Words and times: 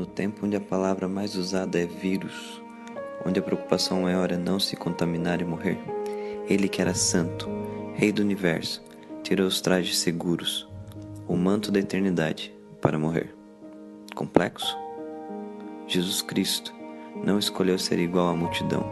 No 0.00 0.06
tempo 0.06 0.46
onde 0.46 0.56
a 0.56 0.60
palavra 0.62 1.06
mais 1.06 1.36
usada 1.36 1.78
é 1.78 1.84
vírus, 1.84 2.62
onde 3.22 3.38
a 3.38 3.42
preocupação 3.42 4.00
maior 4.00 4.32
é 4.32 4.36
não 4.38 4.58
se 4.58 4.74
contaminar 4.74 5.42
e 5.42 5.44
morrer, 5.44 5.78
ele 6.48 6.70
que 6.70 6.80
era 6.80 6.94
santo, 6.94 7.46
rei 7.96 8.10
do 8.10 8.22
universo, 8.22 8.82
tirou 9.22 9.46
os 9.46 9.60
trajes 9.60 9.98
seguros, 9.98 10.66
o 11.28 11.36
manto 11.36 11.70
da 11.70 11.80
eternidade, 11.80 12.50
para 12.80 12.98
morrer. 12.98 13.34
Complexo? 14.14 14.74
Jesus 15.86 16.22
Cristo 16.22 16.72
não 17.22 17.38
escolheu 17.38 17.78
ser 17.78 17.98
igual 17.98 18.28
à 18.28 18.34
multidão, 18.34 18.90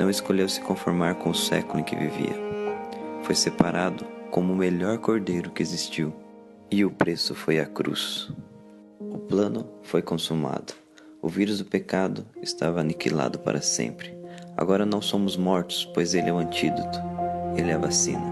não 0.00 0.10
escolheu 0.10 0.48
se 0.48 0.60
conformar 0.62 1.14
com 1.14 1.30
o 1.30 1.34
século 1.34 1.78
em 1.78 1.84
que 1.84 1.94
vivia. 1.94 2.34
Foi 3.22 3.36
separado 3.36 4.04
como 4.32 4.52
o 4.52 4.56
melhor 4.56 4.98
cordeiro 4.98 5.52
que 5.52 5.62
existiu, 5.62 6.12
e 6.72 6.84
o 6.84 6.90
preço 6.90 7.36
foi 7.36 7.60
a 7.60 7.66
cruz. 7.66 8.32
Plano 9.28 9.66
foi 9.82 10.02
consumado. 10.02 10.74
O 11.22 11.28
vírus 11.28 11.58
do 11.58 11.64
pecado 11.64 12.26
estava 12.42 12.80
aniquilado 12.80 13.38
para 13.38 13.62
sempre. 13.62 14.14
Agora 14.56 14.84
não 14.84 15.00
somos 15.00 15.36
mortos, 15.36 15.84
pois 15.94 16.14
ele 16.14 16.28
é 16.28 16.32
o 16.32 16.38
antídoto, 16.38 16.98
ele 17.56 17.70
é 17.70 17.74
a 17.74 17.78
vacina. 17.78 18.22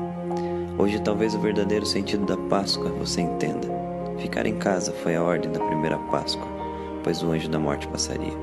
Hoje, 0.78 1.00
talvez 1.00 1.34
o 1.34 1.40
verdadeiro 1.40 1.86
sentido 1.86 2.26
da 2.26 2.36
Páscoa 2.48 2.90
você 2.90 3.22
entenda. 3.22 3.68
Ficar 4.18 4.46
em 4.46 4.58
casa 4.58 4.92
foi 4.92 5.16
a 5.16 5.22
ordem 5.22 5.50
da 5.50 5.60
primeira 5.60 5.98
Páscoa, 6.10 6.46
pois 7.02 7.22
o 7.22 7.30
anjo 7.30 7.48
da 7.48 7.58
morte 7.58 7.88
passaria. 7.88 8.36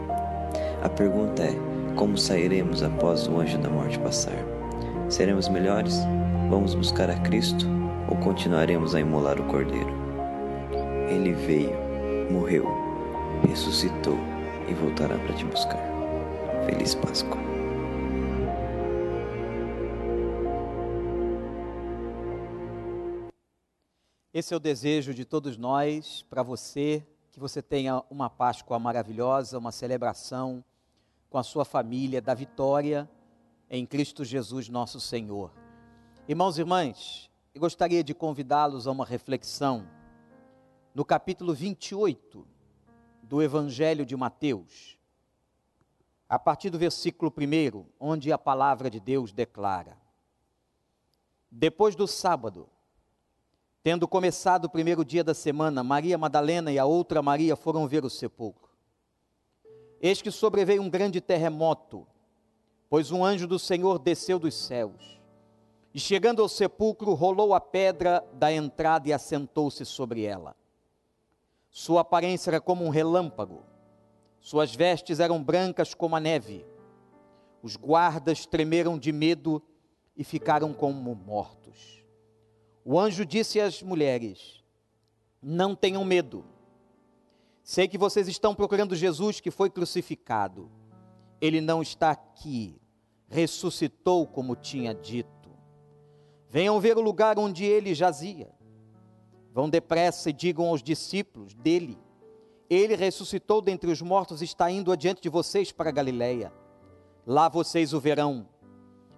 A 0.81 0.89
pergunta 0.89 1.43
é: 1.43 1.55
como 1.95 2.17
sairemos 2.17 2.81
após 2.81 3.27
o 3.27 3.39
anjo 3.39 3.59
da 3.59 3.69
morte 3.69 3.99
passar? 3.99 4.43
Seremos 5.07 5.47
melhores? 5.47 5.95
Vamos 6.49 6.73
buscar 6.73 7.09
a 7.09 7.19
Cristo 7.19 7.67
ou 8.09 8.17
continuaremos 8.17 8.95
a 8.95 8.99
imolar 8.99 9.39
o 9.39 9.45
Cordeiro? 9.45 9.93
Ele 11.09 11.33
veio, 11.33 11.88
morreu, 12.29 12.65
ressuscitou 13.47 14.17
e 14.69 14.73
voltará 14.73 15.17
para 15.17 15.35
te 15.35 15.43
buscar. 15.45 15.81
Feliz 16.65 16.93
Páscoa. 16.93 17.37
Esse 24.31 24.53
é 24.53 24.57
o 24.57 24.59
desejo 24.59 25.13
de 25.13 25.25
todos 25.25 25.57
nós, 25.57 26.23
para 26.29 26.43
você, 26.43 27.03
que 27.31 27.39
você 27.39 27.63
tenha 27.63 28.03
uma 28.11 28.29
Páscoa 28.29 28.77
maravilhosa, 28.77 29.57
uma 29.57 29.71
celebração 29.71 30.63
com 31.29 31.37
a 31.39 31.43
sua 31.43 31.65
família 31.65 32.21
da 32.21 32.35
vitória 32.35 33.09
em 33.69 33.85
Cristo 33.85 34.23
Jesus, 34.23 34.69
nosso 34.69 34.99
Senhor. 34.99 35.51
Irmãos 36.27 36.57
e 36.57 36.61
irmãs, 36.61 37.29
eu 37.55 37.59
gostaria 37.59 38.03
de 38.03 38.13
convidá-los 38.13 38.87
a 38.87 38.91
uma 38.91 39.05
reflexão 39.05 39.87
no 40.93 41.05
capítulo 41.05 41.53
28 41.53 42.47
do 43.23 43.41
Evangelho 43.41 44.05
de 44.05 44.15
Mateus, 44.15 44.97
a 46.27 46.37
partir 46.37 46.69
do 46.69 46.77
versículo 46.77 47.33
1, 47.35 47.85
onde 47.99 48.31
a 48.31 48.37
palavra 48.37 48.89
de 48.89 48.99
Deus 48.99 49.31
declara: 49.31 49.97
Depois 51.51 51.95
do 51.95 52.07
sábado, 52.07 52.69
Tendo 53.81 54.07
começado 54.07 54.65
o 54.65 54.69
primeiro 54.69 55.05
dia 55.05 55.23
da 55.23 55.33
semana, 55.33 55.81
Maria 55.83 56.17
Madalena 56.17 56.71
e 56.71 56.77
a 56.77 56.85
outra 56.85 57.21
Maria 57.21 57.55
foram 57.55 57.87
ver 57.87 58.03
o 58.03 58.09
sepulcro. 58.09 58.69
Eis 60.01 60.21
que 60.21 60.31
sobreveio 60.31 60.81
um 60.81 60.89
grande 60.89 61.21
terremoto, 61.21 62.05
pois 62.89 63.09
um 63.09 63.23
anjo 63.23 63.47
do 63.47 63.57
Senhor 63.57 63.97
desceu 63.97 64.37
dos 64.37 64.53
céus. 64.53 65.19
E 65.93 65.99
chegando 65.99 66.41
ao 66.41 66.49
sepulcro, 66.49 67.13
rolou 67.13 67.53
a 67.53 67.61
pedra 67.61 68.23
da 68.33 68.51
entrada 68.51 69.07
e 69.07 69.13
assentou-se 69.13 69.85
sobre 69.85 70.23
ela. 70.23 70.55
Sua 71.69 72.01
aparência 72.01 72.49
era 72.49 72.61
como 72.61 72.83
um 72.83 72.89
relâmpago, 72.89 73.63
suas 74.41 74.73
vestes 74.73 75.19
eram 75.19 75.43
brancas 75.43 75.93
como 75.93 76.15
a 76.15 76.19
neve. 76.19 76.65
Os 77.61 77.75
guardas 77.75 78.45
tremeram 78.45 78.97
de 78.97 79.11
medo 79.11 79.61
e 80.15 80.23
ficaram 80.23 80.73
como 80.73 81.13
mortos. 81.13 82.03
O 82.85 82.97
anjo 82.97 83.25
disse 83.25 83.59
às 83.59 83.83
mulheres: 83.83 84.63
Não 85.41 85.75
tenham 85.75 86.03
medo. 86.05 86.45
Sei 87.61 87.87
que 87.87 87.97
vocês 87.97 88.27
estão 88.27 88.55
procurando 88.55 88.95
Jesus 88.95 89.39
que 89.39 89.51
foi 89.51 89.69
crucificado. 89.69 90.71
Ele 91.41 91.61
não 91.61 91.81
está 91.81 92.11
aqui. 92.11 92.81
Ressuscitou 93.27 94.25
como 94.25 94.55
tinha 94.55 94.93
dito. 94.93 95.51
Venham 96.47 96.79
ver 96.79 96.97
o 96.97 97.01
lugar 97.01 97.37
onde 97.37 97.63
ele 97.63 97.93
jazia. 97.93 98.49
Vão 99.59 99.69
depressa 99.69 100.29
e 100.29 100.33
digam 100.33 100.69
aos 100.69 100.81
discípulos 100.81 101.53
dele: 101.53 101.99
Ele 102.69 102.95
ressuscitou 102.95 103.61
dentre 103.61 103.91
os 103.91 104.01
mortos 104.01 104.41
e 104.41 104.45
está 104.45 104.71
indo 104.71 104.89
adiante 104.89 105.21
de 105.21 105.27
vocês 105.27 105.69
para 105.69 105.91
Galiléia. 105.91 106.53
Lá 107.27 107.49
vocês 107.49 107.93
o 107.93 107.99
verão. 107.99 108.47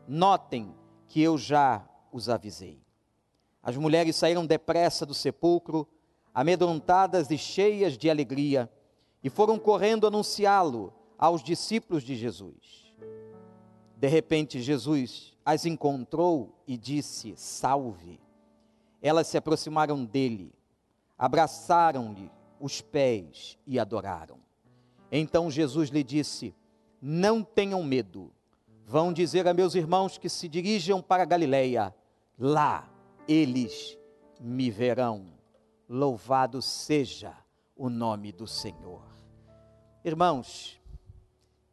Notem 0.07 0.73
que 1.07 1.21
eu 1.21 1.37
já 1.37 1.87
os 2.11 2.27
avisei. 2.27 2.81
As 3.61 3.77
mulheres 3.77 4.15
saíram 4.15 4.43
depressa 4.43 5.05
do 5.05 5.13
sepulcro, 5.13 5.87
amedrontadas 6.33 7.29
e 7.29 7.37
cheias 7.37 7.95
de 7.95 8.09
alegria, 8.09 8.67
e 9.23 9.29
foram 9.29 9.59
correndo 9.59 10.07
anunciá-lo 10.07 10.91
aos 11.19 11.43
discípulos 11.43 12.01
de 12.01 12.15
Jesus. 12.15 12.91
De 13.95 14.07
repente, 14.07 14.59
Jesus 14.59 15.37
as 15.45 15.67
encontrou 15.67 16.63
e 16.65 16.75
disse: 16.79 17.35
Salve. 17.37 18.19
Elas 19.01 19.27
se 19.27 19.37
aproximaram 19.37 20.05
dele, 20.05 20.53
abraçaram-lhe 21.17 22.31
os 22.59 22.81
pés 22.81 23.57
e 23.65 23.79
adoraram. 23.79 24.37
Então 25.11 25.49
Jesus 25.49 25.89
lhe 25.89 26.03
disse: 26.03 26.53
Não 27.01 27.43
tenham 27.43 27.83
medo. 27.83 28.31
Vão 28.85 29.11
dizer 29.11 29.47
a 29.47 29.53
meus 29.53 29.73
irmãos 29.73 30.17
que 30.17 30.29
se 30.29 30.47
dirijam 30.47 31.01
para 31.01 31.25
Galileia. 31.25 31.95
Lá 32.37 32.89
eles 33.27 33.97
me 34.39 34.69
verão. 34.69 35.33
Louvado 35.87 36.61
seja 36.61 37.35
o 37.75 37.89
nome 37.89 38.31
do 38.31 38.47
Senhor. 38.47 39.03
Irmãos, 40.03 40.79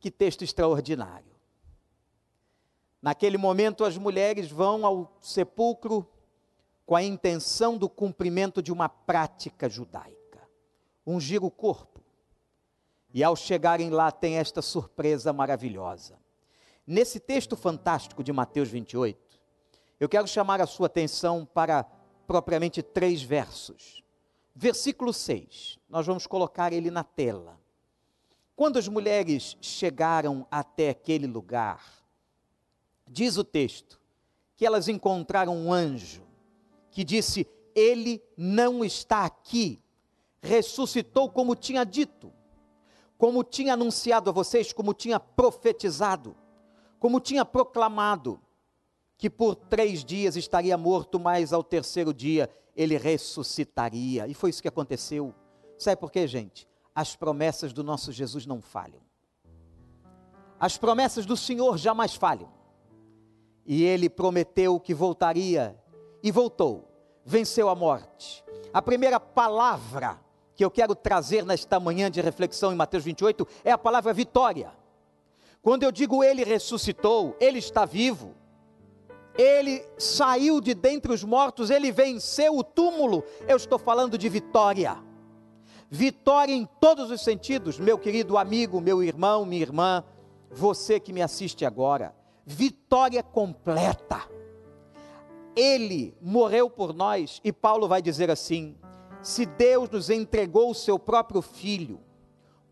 que 0.00 0.10
texto 0.10 0.42
extraordinário. 0.42 1.28
Naquele 3.00 3.38
momento, 3.38 3.84
as 3.84 3.96
mulheres 3.96 4.50
vão 4.50 4.84
ao 4.84 5.16
sepulcro 5.20 6.06
com 6.88 6.96
a 6.96 7.02
intenção 7.02 7.76
do 7.76 7.86
cumprimento 7.86 8.62
de 8.62 8.72
uma 8.72 8.88
prática 8.88 9.68
judaica, 9.68 10.40
ungir 11.06 11.44
o 11.44 11.50
corpo. 11.50 12.00
E 13.12 13.22
ao 13.22 13.36
chegarem 13.36 13.90
lá, 13.90 14.10
tem 14.10 14.38
esta 14.38 14.62
surpresa 14.62 15.30
maravilhosa. 15.30 16.18
Nesse 16.86 17.20
texto 17.20 17.58
fantástico 17.58 18.24
de 18.24 18.32
Mateus 18.32 18.70
28, 18.70 19.38
eu 20.00 20.08
quero 20.08 20.26
chamar 20.26 20.62
a 20.62 20.66
sua 20.66 20.86
atenção 20.86 21.44
para 21.44 21.84
propriamente 22.26 22.82
três 22.82 23.20
versos. 23.20 24.02
Versículo 24.54 25.12
6, 25.12 25.78
nós 25.90 26.06
vamos 26.06 26.26
colocar 26.26 26.72
ele 26.72 26.90
na 26.90 27.04
tela. 27.04 27.60
Quando 28.56 28.78
as 28.78 28.88
mulheres 28.88 29.58
chegaram 29.60 30.46
até 30.50 30.88
aquele 30.88 31.26
lugar, 31.26 31.84
diz 33.06 33.36
o 33.36 33.44
texto, 33.44 34.00
que 34.56 34.64
elas 34.64 34.88
encontraram 34.88 35.54
um 35.54 35.70
anjo 35.70 36.26
que 36.90 37.04
disse: 37.04 37.46
Ele 37.74 38.22
não 38.36 38.84
está 38.84 39.24
aqui, 39.24 39.80
ressuscitou 40.40 41.30
como 41.30 41.54
tinha 41.54 41.84
dito, 41.84 42.32
como 43.16 43.42
tinha 43.44 43.74
anunciado 43.74 44.30
a 44.30 44.32
vocês, 44.32 44.72
como 44.72 44.94
tinha 44.94 45.18
profetizado, 45.18 46.36
como 46.98 47.20
tinha 47.20 47.44
proclamado 47.44 48.40
que 49.18 49.28
por 49.28 49.56
três 49.56 50.04
dias 50.04 50.36
estaria 50.36 50.78
morto, 50.78 51.18
mas 51.18 51.52
ao 51.52 51.64
terceiro 51.64 52.14
dia 52.14 52.48
ele 52.76 52.96
ressuscitaria. 52.96 54.28
E 54.28 54.32
foi 54.32 54.50
isso 54.50 54.62
que 54.62 54.68
aconteceu. 54.68 55.34
Sabe 55.76 56.00
por 56.00 56.12
quê, 56.12 56.26
gente? 56.28 56.68
As 56.94 57.16
promessas 57.16 57.72
do 57.72 57.82
nosso 57.82 58.12
Jesus 58.12 58.46
não 58.46 58.62
falham. 58.62 59.00
As 60.60 60.78
promessas 60.78 61.26
do 61.26 61.36
Senhor 61.36 61.76
jamais 61.76 62.14
falham. 62.14 62.48
E 63.66 63.82
ele 63.82 64.08
prometeu 64.08 64.78
que 64.78 64.94
voltaria 64.94 65.76
e 66.22 66.30
voltou, 66.30 66.88
venceu 67.24 67.68
a 67.68 67.74
morte. 67.74 68.44
A 68.72 68.82
primeira 68.82 69.18
palavra 69.18 70.18
que 70.54 70.64
eu 70.64 70.70
quero 70.70 70.94
trazer 70.94 71.44
nesta 71.44 71.78
manhã 71.78 72.10
de 72.10 72.20
reflexão 72.20 72.72
em 72.72 72.76
Mateus 72.76 73.04
28 73.04 73.46
é 73.64 73.70
a 73.70 73.78
palavra 73.78 74.12
vitória. 74.12 74.72
Quando 75.62 75.82
eu 75.82 75.92
digo 75.92 76.24
ele 76.24 76.44
ressuscitou, 76.44 77.36
ele 77.40 77.58
está 77.58 77.84
vivo, 77.84 78.34
ele 79.36 79.84
saiu 79.96 80.60
de 80.60 80.74
dentre 80.74 81.12
os 81.12 81.22
mortos, 81.22 81.70
ele 81.70 81.92
venceu 81.92 82.56
o 82.56 82.64
túmulo. 82.64 83.22
Eu 83.46 83.56
estou 83.56 83.78
falando 83.78 84.18
de 84.18 84.28
vitória. 84.28 84.98
Vitória 85.88 86.52
em 86.52 86.68
todos 86.80 87.10
os 87.10 87.22
sentidos, 87.22 87.78
meu 87.78 87.96
querido 87.96 88.36
amigo, 88.36 88.80
meu 88.80 89.02
irmão, 89.02 89.46
minha 89.46 89.62
irmã, 89.62 90.04
você 90.50 90.98
que 90.98 91.12
me 91.12 91.22
assiste 91.22 91.64
agora. 91.64 92.14
Vitória 92.44 93.22
completa. 93.22 94.37
Ele 95.60 96.16
morreu 96.22 96.70
por 96.70 96.94
nós, 96.94 97.40
e 97.42 97.52
Paulo 97.52 97.88
vai 97.88 98.00
dizer 98.00 98.30
assim: 98.30 98.76
se 99.20 99.44
Deus 99.44 99.90
nos 99.90 100.08
entregou 100.08 100.70
o 100.70 100.74
seu 100.74 101.00
próprio 101.00 101.42
filho, 101.42 101.98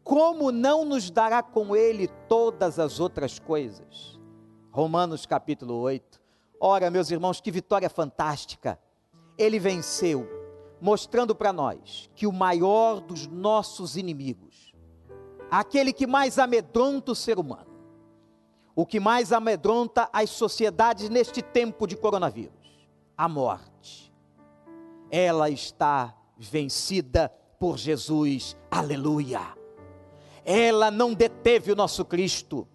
como 0.05 0.53
não 0.53 0.85
nos 0.85 1.11
dará 1.11 1.43
com 1.43 1.75
ele 1.75 2.07
todas 2.29 2.79
as 2.79 3.01
outras 3.01 3.41
coisas? 3.41 4.21
Romanos 4.71 5.27
capítulo 5.27 5.75
8. 5.75 6.21
Ora, 6.61 6.89
meus 6.89 7.11
irmãos, 7.11 7.41
que 7.41 7.51
vitória 7.51 7.91
fantástica! 7.91 8.79
Ele 9.37 9.59
venceu, 9.59 10.25
mostrando 10.81 11.35
para 11.35 11.53
nós 11.53 12.09
que 12.15 12.25
o 12.25 12.33
maior 12.33 13.01
dos 13.01 13.27
nossos 13.27 13.97
inimigos, 13.97 14.73
aquele 15.51 15.93
que 15.93 16.07
mais 16.07 16.39
amedronta 16.39 17.11
o 17.11 17.17
ser 17.17 17.37
humano, 17.37 17.67
o 18.77 18.87
que 18.87 19.01
mais 19.01 19.33
amedronta 19.33 20.09
as 20.13 20.31
sociedades 20.31 21.09
neste 21.09 21.43
tempo 21.43 21.85
de 21.85 21.97
coronavírus, 21.97 22.66
a 23.17 23.29
morte, 23.29 24.13
ela 25.11 25.49
está 25.51 26.15
vencida 26.37 27.33
por 27.59 27.79
Jesus, 27.79 28.57
aleluia 28.71 29.57
ela 30.47 30.93
não 30.93 31.13
deteve 31.13 31.73
o 31.73 31.77
nosso 31.77 32.05
Cristo. 32.05 32.69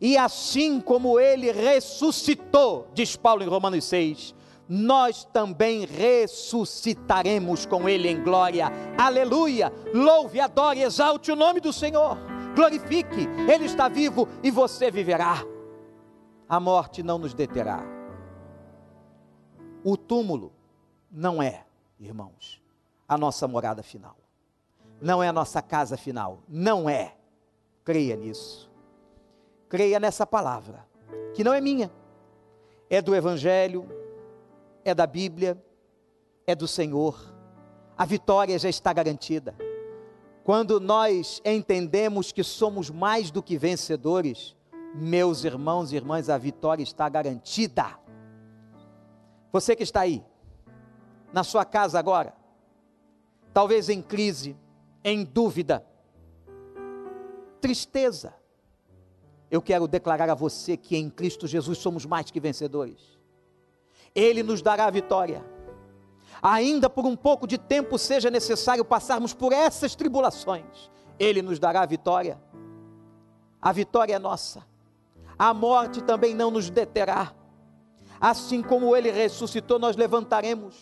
E 0.00 0.16
assim 0.16 0.80
como 0.80 1.18
ele 1.18 1.50
ressuscitou, 1.50 2.88
diz 2.94 3.16
Paulo 3.16 3.42
em 3.42 3.48
Romanos 3.48 3.84
6, 3.86 4.34
nós 4.68 5.24
também 5.24 5.84
ressuscitaremos 5.84 7.66
com 7.66 7.88
ele 7.88 8.08
em 8.08 8.22
glória. 8.22 8.70
Aleluia! 8.96 9.72
Louve, 9.92 10.38
adore, 10.38 10.82
exalte 10.82 11.32
o 11.32 11.36
nome 11.36 11.60
do 11.60 11.72
Senhor. 11.72 12.16
Glorifique, 12.54 13.26
ele 13.52 13.64
está 13.64 13.88
vivo 13.88 14.28
e 14.42 14.50
você 14.50 14.90
viverá. 14.90 15.42
A 16.48 16.60
morte 16.60 17.02
não 17.02 17.18
nos 17.18 17.34
deterá. 17.34 17.95
O 19.88 19.96
túmulo 19.96 20.52
não 21.08 21.40
é, 21.40 21.64
irmãos, 22.00 22.60
a 23.08 23.16
nossa 23.16 23.46
morada 23.46 23.84
final. 23.84 24.16
Não 25.00 25.22
é 25.22 25.28
a 25.28 25.32
nossa 25.32 25.62
casa 25.62 25.96
final. 25.96 26.40
Não 26.48 26.90
é. 26.90 27.14
Creia 27.84 28.16
nisso. 28.16 28.68
Creia 29.68 30.00
nessa 30.00 30.26
palavra, 30.26 30.84
que 31.34 31.44
não 31.44 31.54
é 31.54 31.60
minha, 31.60 31.88
é 32.90 33.00
do 33.00 33.14
Evangelho, 33.14 33.88
é 34.84 34.92
da 34.92 35.06
Bíblia, 35.06 35.56
é 36.48 36.56
do 36.56 36.66
Senhor. 36.66 37.32
A 37.96 38.04
vitória 38.04 38.58
já 38.58 38.68
está 38.68 38.92
garantida. 38.92 39.54
Quando 40.42 40.80
nós 40.80 41.40
entendemos 41.44 42.32
que 42.32 42.42
somos 42.42 42.90
mais 42.90 43.30
do 43.30 43.40
que 43.40 43.56
vencedores, 43.56 44.56
meus 44.96 45.44
irmãos 45.44 45.92
e 45.92 45.96
irmãs, 45.96 46.28
a 46.28 46.36
vitória 46.36 46.82
está 46.82 47.08
garantida. 47.08 48.04
Você 49.56 49.74
que 49.74 49.82
está 49.82 50.02
aí, 50.02 50.22
na 51.32 51.42
sua 51.42 51.64
casa 51.64 51.98
agora, 51.98 52.34
talvez 53.54 53.88
em 53.88 54.02
crise, 54.02 54.54
em 55.02 55.24
dúvida, 55.24 55.82
tristeza. 57.58 58.34
Eu 59.50 59.62
quero 59.62 59.88
declarar 59.88 60.28
a 60.28 60.34
você 60.34 60.76
que 60.76 60.94
em 60.94 61.08
Cristo 61.08 61.46
Jesus 61.46 61.78
somos 61.78 62.04
mais 62.04 62.30
que 62.30 62.38
vencedores. 62.38 63.18
Ele 64.14 64.42
nos 64.42 64.60
dará 64.60 64.84
a 64.84 64.90
vitória. 64.90 65.42
Ainda 66.42 66.90
por 66.90 67.06
um 67.06 67.16
pouco 67.16 67.46
de 67.46 67.56
tempo 67.56 67.98
seja 67.98 68.30
necessário 68.30 68.84
passarmos 68.84 69.32
por 69.32 69.54
essas 69.54 69.94
tribulações, 69.94 70.90
Ele 71.18 71.40
nos 71.40 71.58
dará 71.58 71.80
a 71.80 71.86
vitória. 71.86 72.38
A 73.62 73.72
vitória 73.72 74.16
é 74.16 74.18
nossa. 74.18 74.66
A 75.38 75.54
morte 75.54 76.02
também 76.02 76.34
não 76.34 76.50
nos 76.50 76.68
deterá. 76.68 77.34
Assim 78.20 78.62
como 78.62 78.96
Ele 78.96 79.10
ressuscitou, 79.10 79.78
nós 79.78 79.96
levantaremos. 79.96 80.76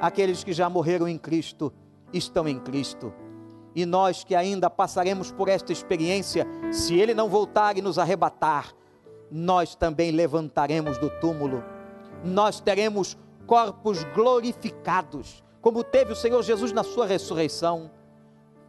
Aqueles 0.00 0.42
que 0.42 0.52
já 0.52 0.68
morreram 0.68 1.06
em 1.06 1.18
Cristo 1.18 1.72
estão 2.12 2.48
em 2.48 2.58
Cristo. 2.58 3.12
E 3.74 3.86
nós 3.86 4.24
que 4.24 4.34
ainda 4.34 4.68
passaremos 4.68 5.30
por 5.30 5.48
esta 5.48 5.72
experiência, 5.72 6.46
se 6.70 6.94
Ele 6.94 7.14
não 7.14 7.28
voltar 7.28 7.78
e 7.78 7.82
nos 7.82 7.98
arrebatar, 7.98 8.72
nós 9.30 9.74
também 9.74 10.10
levantaremos 10.10 10.98
do 10.98 11.08
túmulo, 11.08 11.64
nós 12.22 12.60
teremos 12.60 13.16
corpos 13.46 14.04
glorificados, 14.14 15.42
como 15.60 15.82
teve 15.82 16.12
o 16.12 16.16
Senhor 16.16 16.42
Jesus 16.42 16.72
na 16.72 16.82
sua 16.82 17.06
ressurreição, 17.06 17.90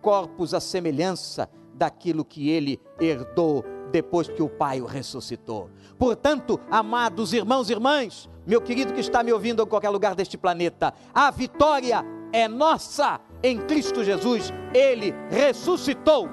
corpos 0.02 0.54
à 0.54 0.60
semelhança 0.60 1.50
daquilo 1.74 2.24
que 2.24 2.50
ele 2.50 2.80
herdou 3.00 3.66
depois 3.94 4.28
que 4.28 4.42
o 4.42 4.50
Pai 4.50 4.82
o 4.82 4.88
ressuscitou. 4.88 5.70
Portanto, 6.00 6.60
amados 6.72 7.32
irmãos 7.32 7.70
e 7.70 7.74
irmãs, 7.74 8.28
meu 8.44 8.60
querido 8.60 8.92
que 8.92 9.00
está 9.00 9.22
me 9.22 9.32
ouvindo 9.32 9.62
em 9.62 9.68
qualquer 9.68 9.90
lugar 9.90 10.16
deste 10.16 10.36
planeta, 10.36 10.92
a 11.14 11.30
vitória 11.30 12.04
é 12.32 12.48
nossa 12.48 13.22
em 13.44 13.60
Cristo 13.60 14.04
Jesus, 14.04 14.52
ele 14.74 15.14
ressuscitou. 15.30 16.28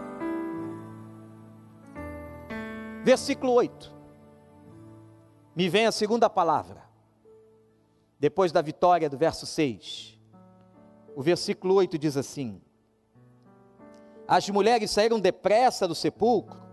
Versículo 3.05 3.53
8. 3.53 3.95
Me 5.55 5.69
vem 5.69 5.85
a 5.85 5.93
segunda 5.93 6.31
palavra. 6.31 6.83
Depois 8.19 8.53
da 8.53 8.63
vitória 8.63 9.11
do 9.11 9.19
verso 9.19 9.45
6. 9.45 10.19
O 11.15 11.23
versículo 11.23 11.75
8 11.75 11.99
diz 11.99 12.17
assim: 12.17 12.61
As 14.27 14.49
mulheres 14.49 14.91
saíram 14.91 15.19
depressa 15.21 15.89
do 15.89 15.95
sepulcro, 15.95 16.70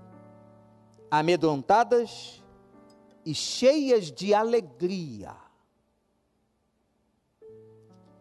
amedrontadas 1.09 2.43
e 3.25 3.33
cheias 3.33 4.11
de 4.11 4.33
alegria. 4.33 5.35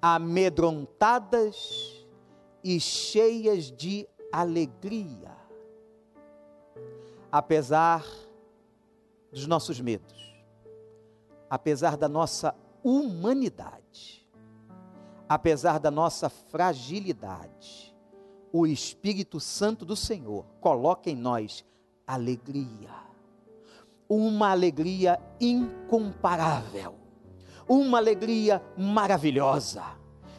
Amedrontadas 0.01 2.07
e 2.63 2.79
cheias 2.79 3.71
de 3.71 4.09
alegria, 4.33 5.35
apesar 7.31 8.05
dos 9.33 9.47
nossos 9.47 9.81
medos, 9.81 10.45
apesar 11.49 11.97
da 11.97 12.09
nossa 12.09 12.55
humanidade, 12.83 14.27
apesar 15.29 15.79
da 15.79 15.91
nossa 15.91 16.29
fragilidade, 16.29 17.95
o 18.53 18.67
Espírito 18.67 19.41
Santo 19.41 19.85
do 19.85 19.97
Senhor 19.97 20.45
coloca 20.61 21.11
em 21.11 21.17
nós 21.17 21.65
alegria, 22.07 22.95
uma 24.09 24.51
alegria 24.51 25.21
incomparável, 25.41 26.95
uma 27.69 27.99
alegria 27.99 28.63
maravilhosa 28.77 29.83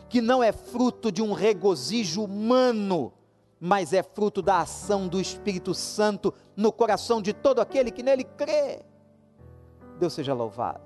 que 0.10 0.22
não 0.22 0.44
é 0.44 0.52
fruto 0.52 1.12
de 1.12 1.22
um 1.22 1.34
regozijo 1.34 2.24
humano, 2.24 3.12
mas 3.60 3.94
é 3.94 4.02
fruto 4.02 4.42
da 4.42 4.62
ação 4.62 5.08
do 5.08 5.20
Espírito 5.20 5.74
Santo 5.74 6.34
no 6.56 6.72
coração 6.72 7.22
de 7.22 7.34
todo 7.34 7.60
aquele 7.60 7.92
que 7.92 8.04
nele 8.04 8.24
crê. 8.24 8.84
Deus 10.00 10.14
seja 10.14 10.34
louvado. 10.34 10.86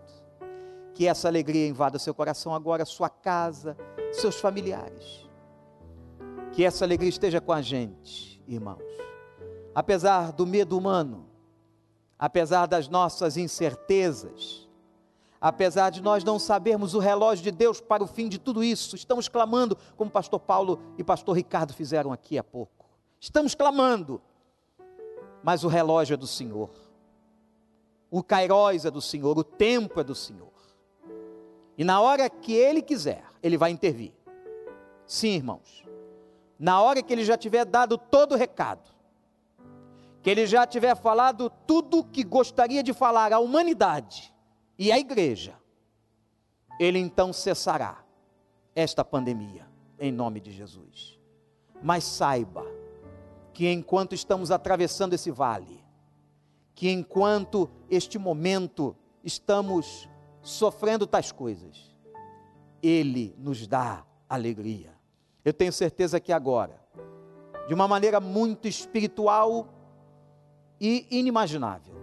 Que 0.94 1.08
essa 1.08 1.28
alegria 1.28 1.68
invada 1.68 2.00
seu 2.00 2.14
coração 2.14 2.54
agora, 2.54 2.86
sua 2.86 3.10
casa, 3.10 3.78
seus 4.12 4.36
familiares. 4.36 5.30
Que 6.52 6.66
essa 6.66 6.84
alegria 6.84 7.10
esteja 7.10 7.40
com 7.40 7.54
a 7.54 7.62
gente, 7.62 8.42
irmãos. 8.48 8.84
Apesar 9.74 10.32
do 10.32 10.46
medo 10.46 10.78
humano, 10.78 11.28
apesar 12.20 12.66
das 12.66 12.88
nossas 12.88 13.38
incertezas, 13.38 14.70
apesar 15.40 15.90
de 15.90 16.02
nós 16.02 16.24
não 16.24 16.38
sabermos 16.38 16.94
o 16.94 17.00
relógio 17.00 17.44
de 17.44 17.52
Deus 17.52 17.82
para 17.82 18.04
o 18.04 18.08
fim 18.08 18.30
de 18.30 18.38
tudo 18.38 18.64
isso, 18.64 18.96
estamos 18.96 19.28
clamando, 19.28 19.78
como 19.98 20.12
pastor 20.12 20.40
Paulo 20.40 20.80
e 20.98 21.04
pastor 21.04 21.36
Ricardo 21.36 21.74
fizeram 21.74 22.12
aqui 22.12 22.38
há 22.38 22.44
pouco. 22.44 22.86
Estamos 23.20 23.56
clamando, 23.56 24.22
mas 25.42 25.64
o 25.64 25.68
relógio 25.68 26.14
é 26.14 26.18
do 26.18 26.28
Senhor, 26.28 26.70
o 28.10 28.22
Cairóis 28.22 28.86
é 28.86 28.92
do 28.92 29.02
Senhor, 29.02 29.38
o 29.38 29.44
tempo 29.44 30.00
é 30.00 30.04
do 30.04 30.14
Senhor. 30.14 30.52
E 31.78 31.84
na 31.84 32.02
hora 32.02 32.30
que 32.30 32.54
Ele 32.54 32.82
quiser, 32.82 33.24
Ele 33.42 33.58
vai 33.58 33.72
intervir. 33.72 34.14
Sim, 35.08 35.30
irmãos. 35.30 35.84
Na 36.60 36.82
hora 36.82 37.02
que 37.02 37.12
Ele 37.12 37.24
já 37.24 37.38
tiver 37.38 37.66
dado 37.66 37.98
todo 37.98 38.34
o 38.34 38.38
recado, 38.38 38.92
que 40.22 40.30
Ele 40.30 40.46
já 40.46 40.68
tiver 40.68 40.96
falado 40.96 41.52
tudo 41.66 42.00
o 42.00 42.04
que 42.04 42.24
gostaria 42.24 42.84
de 42.84 42.94
falar 42.94 43.34
à 43.34 43.40
humanidade, 43.40 44.34
e 44.78 44.92
a 44.92 44.98
igreja, 44.98 45.54
ele 46.80 46.98
então 46.98 47.32
cessará 47.32 48.04
esta 48.74 49.06
pandemia, 49.06 49.68
em 50.00 50.12
nome 50.12 50.40
de 50.40 50.52
Jesus. 50.52 51.20
Mas 51.84 52.04
saiba 52.04 52.66
que 53.54 53.72
enquanto 53.72 54.16
estamos 54.16 54.50
atravessando 54.50 55.14
esse 55.14 55.30
vale, 55.30 55.84
que 56.74 56.90
enquanto 56.90 57.70
este 57.88 58.18
momento 58.18 58.96
estamos 59.24 60.10
sofrendo 60.42 61.06
tais 61.06 61.32
coisas, 61.32 61.96
Ele 62.82 63.36
nos 63.38 63.68
dá 63.68 64.04
alegria. 64.28 64.96
Eu 65.46 65.54
tenho 65.54 65.72
certeza 65.72 66.20
que 66.20 66.34
agora, 66.34 66.84
de 67.68 67.74
uma 67.76 67.88
maneira 67.88 68.20
muito 68.20 68.68
espiritual 68.68 69.68
e 70.82 71.06
inimaginável, 71.12 71.94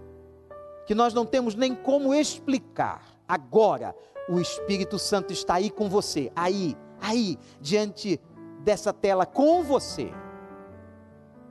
que 0.86 0.94
nós 0.94 1.12
não 1.12 1.26
temos 1.26 1.56
nem 1.56 1.74
como 1.74 2.14
explicar. 2.14 3.02
Agora, 3.26 3.94
o 4.28 4.38
Espírito 4.38 5.00
Santo 5.00 5.32
está 5.32 5.54
aí 5.54 5.68
com 5.68 5.88
você, 5.88 6.30
aí, 6.36 6.76
aí, 7.00 7.36
diante 7.60 8.20
dessa 8.60 8.92
tela 8.92 9.26
com 9.26 9.64
você. 9.64 10.12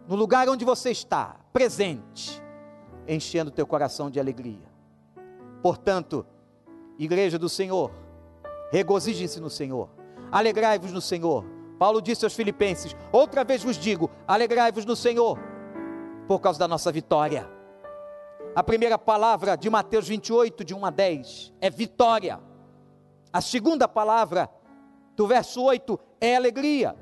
no 0.07 0.15
lugar 0.15 0.47
onde 0.47 0.63
você 0.63 0.89
está, 0.89 1.35
presente, 1.51 2.41
enchendo 3.05 3.51
teu 3.51 3.67
coração 3.67 4.09
de 4.09 4.21
alegria. 4.21 4.71
Portanto, 5.61 6.25
igreja 6.97 7.37
do 7.37 7.49
Senhor, 7.49 7.91
regozijem-se 8.71 9.41
no 9.41 9.49
Senhor, 9.49 9.89
alegrai-vos 10.31 10.93
no 10.93 11.01
Senhor. 11.01 11.43
Paulo 11.77 12.01
disse 12.01 12.23
aos 12.23 12.33
Filipenses: 12.33 12.95
Outra 13.11 13.43
vez 13.43 13.61
vos 13.61 13.75
digo, 13.75 14.09
alegrai-vos 14.25 14.85
no 14.85 14.95
Senhor, 14.95 15.37
por 16.27 16.39
causa 16.39 16.59
da 16.59 16.67
nossa 16.67 16.91
vitória. 16.91 17.49
A 18.53 18.63
primeira 18.63 18.97
palavra 18.97 19.55
de 19.55 19.69
Mateus 19.69 20.07
28, 20.07 20.63
de 20.63 20.73
1 20.73 20.85
a 20.85 20.89
10, 20.89 21.53
é 21.61 21.69
vitória. 21.69 22.39
A 23.31 23.39
segunda 23.39 23.87
palavra, 23.87 24.49
do 25.15 25.27
verso 25.27 25.61
8, 25.63 25.99
é 26.19 26.35
alegria. 26.35 26.95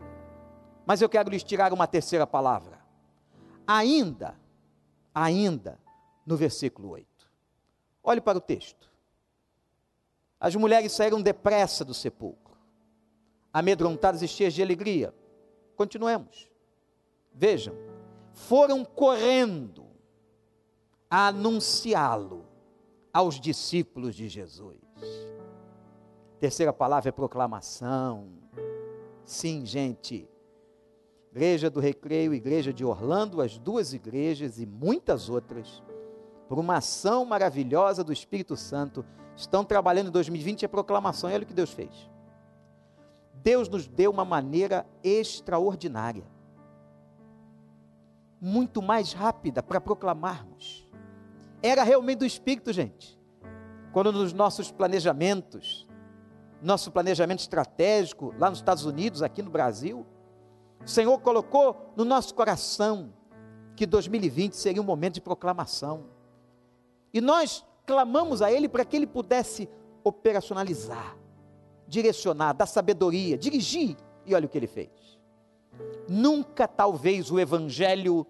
Mas 0.86 1.02
eu 1.02 1.10
quero 1.10 1.30
lhes 1.30 1.44
tirar 1.44 1.74
uma 1.74 1.88
terceira 1.88 2.28
palavra. 2.28 2.80
Ainda, 3.66 4.40
ainda, 5.14 5.80
no 6.26 6.38
versículo 6.38 6.90
8. 6.90 7.08
Olhe 8.04 8.22
para 8.22 8.38
o 8.38 8.42
texto. 8.42 8.92
As 10.40 10.56
mulheres 10.56 10.92
saíram 10.92 11.22
depressa 11.22 11.84
do 11.84 11.94
sepulcro, 11.94 12.56
amedrontadas 13.52 14.22
e 14.22 14.28
cheias 14.28 14.54
de 14.54 14.62
alegria. 14.62 15.14
Continuemos. 15.76 16.50
Vejam, 17.34 17.76
foram 18.36 18.84
correndo 18.84 19.86
a 21.10 21.28
anunciá-lo 21.28 22.46
aos 23.12 23.40
discípulos 23.40 24.14
de 24.14 24.28
Jesus. 24.28 24.78
Terceira 26.40 26.74
palavra 26.74 27.10
é 27.10 27.12
proclamação. 27.14 28.28
Sim, 29.24 29.66
gente. 29.66 30.30
Igreja 31.32 31.70
do 31.70 31.80
Recreio, 31.80 32.34
Igreja 32.34 32.74
de 32.74 32.84
Orlando, 32.84 33.42
as 33.42 33.58
duas 33.58 33.94
igrejas 33.94 34.60
e 34.60 34.66
muitas 34.66 35.30
outras, 35.30 35.82
por 36.48 36.60
uma 36.60 36.78
ação 36.78 37.26
maravilhosa 37.26 38.04
do 38.04 38.14
Espírito 38.14 38.56
Santo, 38.56 39.06
estão 39.36 39.64
trabalhando 39.64 40.10
em 40.10 40.12
2020 40.12 40.66
a 40.66 40.70
proclamação. 40.70 41.30
olha 41.30 41.44
o 41.44 41.48
que 41.48 41.54
Deus 41.54 41.72
fez. 41.72 42.10
Deus 43.34 43.70
nos 43.70 43.88
deu 43.88 44.12
uma 44.12 44.26
maneira 44.26 44.86
extraordinária, 45.04 46.26
muito 48.40 48.82
mais 48.82 49.14
rápida 49.14 49.64
para 49.64 49.82
proclamarmos. 49.82 50.88
Era 51.62 51.84
realmente 51.84 52.20
do 52.20 52.26
Espírito, 52.26 52.72
gente. 52.72 53.20
Quando 53.92 54.12
nos 54.12 54.34
nossos 54.34 54.72
planejamentos, 54.72 55.88
nosso 56.62 56.92
planejamento 56.92 57.40
estratégico 57.40 58.34
lá 58.38 58.50
nos 58.50 58.60
Estados 58.60 58.86
Unidos, 58.86 59.22
aqui 59.22 59.42
no 59.42 59.50
Brasil, 59.50 60.06
o 60.84 60.88
Senhor 60.88 61.18
colocou 61.20 61.94
no 61.96 62.06
nosso 62.06 62.34
coração 62.36 63.14
que 63.76 63.86
2020 63.86 64.54
seria 64.54 64.82
um 64.82 64.86
momento 64.86 65.16
de 65.16 65.22
proclamação. 65.22 66.06
E 67.14 67.20
nós 67.22 67.66
clamamos 67.86 68.42
a 68.42 68.52
Ele 68.52 68.68
para 68.68 68.86
que 68.86 68.96
Ele 68.96 69.08
pudesse 69.08 69.70
operacionalizar, 70.04 71.18
direcionar, 71.88 72.54
dar 72.54 72.66
sabedoria, 72.66 73.38
dirigir. 73.38 73.98
E 74.26 74.34
olha 74.36 74.46
o 74.46 74.50
que 74.50 74.58
Ele 74.58 74.68
fez. 74.68 74.90
Nunca 76.08 76.68
talvez 76.68 77.32
o 77.32 77.40
Evangelho 77.40 78.26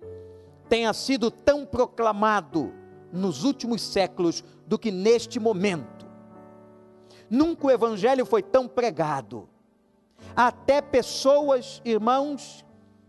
tenha 0.70 0.94
sido 0.94 1.30
tão 1.30 1.66
proclamado 1.66 2.74
nos 3.12 3.44
últimos 3.44 3.82
séculos 3.82 4.44
do 4.66 4.78
que 4.78 4.92
neste 4.92 5.40
momento. 5.40 6.06
Nunca 7.30 7.68
o 7.68 7.72
Evangelho 7.72 8.26
foi 8.26 8.44
tão 8.44 8.68
pregado. 8.68 9.50
Até 10.36 10.82
pessoas, 10.82 11.82
irmãos, 11.84 12.66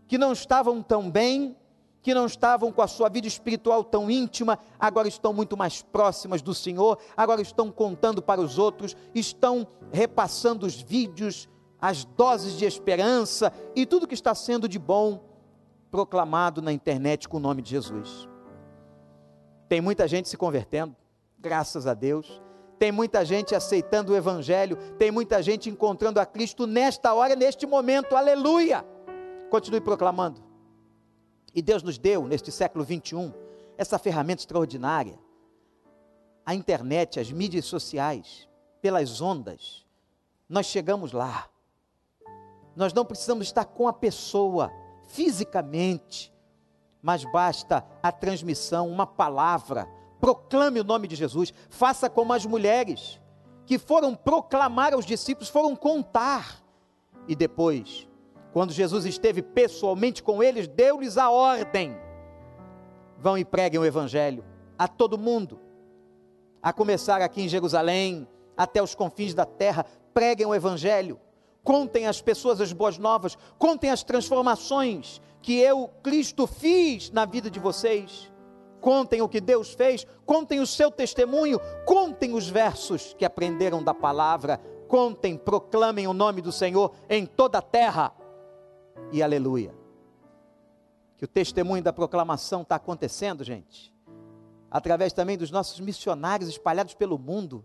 que 0.07 0.19
não 0.19 0.33
estavam 0.33 0.83
tão 0.83 1.11
bem, 1.11 1.57
que 2.03 2.15
não 2.15 2.27
estavam 2.27 2.71
com 2.71 2.83
a 2.83 2.87
sua 2.87 3.09
vida 3.09 3.27
espiritual 3.27 3.83
tão 3.83 4.09
íntima, 4.09 4.61
agora 4.79 5.09
estão 5.09 5.33
muito 5.33 5.57
mais 5.57 5.83
próximas 5.83 6.41
do 6.41 6.55
Senhor, 6.55 6.99
agora 7.17 7.43
estão 7.43 7.71
contando 7.71 8.23
para 8.23 8.41
os 8.41 8.59
outros, 8.59 8.97
estão 9.13 9.67
repassando 9.91 10.67
os 10.67 10.81
vídeos, 10.81 11.49
as 11.87 12.05
doses 12.05 12.55
de 12.55 12.65
esperança 12.65 13.53
e 13.77 13.87
tudo 13.87 14.09
que 14.09 14.15
está 14.15 14.35
sendo 14.35 14.69
de 14.69 14.77
bom 14.77 15.23
proclamado 15.89 16.61
na 16.61 16.73
internet 16.73 17.29
com 17.29 17.37
o 17.37 17.41
nome 17.41 17.63
de 17.63 17.71
Jesus. 17.71 18.29
Tem 19.69 19.81
muita 19.81 20.09
gente 20.09 20.29
se 20.29 20.37
convertendo, 20.37 20.97
graças 21.39 21.87
a 21.87 21.95
Deus. 21.95 22.43
Tem 22.77 22.91
muita 22.91 23.25
gente 23.25 23.55
aceitando 23.55 24.13
o 24.13 24.17
Evangelho, 24.17 24.77
tem 24.99 25.13
muita 25.13 25.41
gente 25.41 25.71
encontrando 25.71 26.19
a 26.19 26.27
Cristo 26.27 26.67
nesta 26.67 27.15
hora, 27.15 27.37
neste 27.37 27.67
momento, 27.69 28.17
aleluia! 28.17 28.85
Continue 29.49 29.81
proclamando. 29.81 30.43
E 31.55 31.63
Deus 31.63 31.85
nos 31.85 31.99
deu, 31.99 32.27
neste 32.27 32.51
século 32.51 32.85
21, 32.85 33.33
essa 33.79 33.97
ferramenta 33.97 34.43
extraordinária. 34.43 35.21
A 36.45 36.53
internet, 36.53 37.21
as 37.21 37.31
mídias 37.31 37.65
sociais, 37.65 38.49
pelas 38.83 39.21
ondas, 39.21 39.87
nós 40.49 40.67
chegamos 40.67 41.13
lá. 41.13 41.49
Nós 42.77 42.93
não 42.93 43.05
precisamos 43.05 43.47
estar 43.47 43.65
com 43.65 43.89
a 43.89 43.93
pessoa 43.93 44.71
fisicamente, 45.09 46.33
mas 47.01 47.25
basta 47.25 47.85
a 48.03 48.13
transmissão, 48.13 48.89
uma 48.89 49.07
palavra. 49.07 49.89
Proclame 50.21 50.81
o 50.81 50.85
nome 50.85 51.09
de 51.09 51.17
Jesus. 51.17 51.55
Faça 51.71 52.11
como 52.11 52.35
as 52.35 52.45
mulheres 52.45 53.21
que 53.65 53.79
foram 53.79 54.15
proclamar 54.15 54.93
aos 54.93 55.07
discípulos, 55.07 55.49
foram 55.49 55.75
contar. 55.75 56.63
E 57.27 57.35
depois, 57.35 58.07
quando 58.53 58.73
Jesus 58.73 59.05
esteve 59.05 59.43
pessoalmente 59.43 60.23
com 60.23 60.43
eles, 60.43 60.69
deu-lhes 60.69 61.17
a 61.17 61.31
ordem: 61.31 61.97
vão 63.19 63.39
e 63.39 63.45
preguem 63.45 63.81
o 63.81 63.85
Evangelho 63.85 64.45
a 64.79 64.87
todo 64.87 65.19
mundo, 65.19 65.59
a 66.63 66.73
começar 66.73 67.23
aqui 67.23 67.43
em 67.43 67.49
Jerusalém, 67.49 68.29
até 68.57 68.83
os 68.83 68.95
confins 68.95 69.33
da 69.35 69.47
terra, 69.47 69.87
preguem 70.13 70.47
o 70.47 70.55
Evangelho, 70.55 71.19
contem 71.67 72.07
às 72.07 72.23
pessoas 72.23 72.61
as 72.61 72.73
boas 72.73 72.97
novas, 72.97 73.37
contem 73.59 73.91
as 73.91 74.05
transformações 74.05 75.21
que 75.43 75.59
eu, 75.59 75.89
Cristo, 76.01 76.47
fiz 76.47 77.11
na 77.11 77.25
vida 77.25 77.51
de 77.51 77.59
vocês. 77.59 78.33
Contem 78.81 79.21
o 79.21 79.29
que 79.29 79.41
Deus 79.41 79.75
fez, 79.75 80.07
contem 80.25 80.61
o 80.61 80.67
seu 80.67 80.93
testemunho, 80.93 81.59
contem 81.85 82.35
os 82.35 82.49
versos 82.49 83.15
que 83.15 83.25
aprenderam 83.25 83.83
da 83.83 83.93
palavra, 83.93 84.61
contem, 84.87 85.37
proclamem 85.37 86.07
o 86.07 86.13
nome 86.13 86.41
do 86.41 86.53
Senhor 86.53 86.93
em 87.09 87.27
toda 87.27 87.59
a 87.59 87.63
terra. 87.63 88.15
E 89.11 89.21
aleluia. 89.21 89.75
Que 91.17 91.25
o 91.25 91.29
testemunho 91.29 91.83
da 91.83 91.93
proclamação 91.93 92.63
está 92.63 92.77
acontecendo, 92.77 93.43
gente, 93.43 93.93
através 94.71 95.13
também 95.13 95.37
dos 95.37 95.51
nossos 95.51 95.81
missionários 95.81 96.49
espalhados 96.49 96.95
pelo 96.95 97.19
mundo 97.19 97.65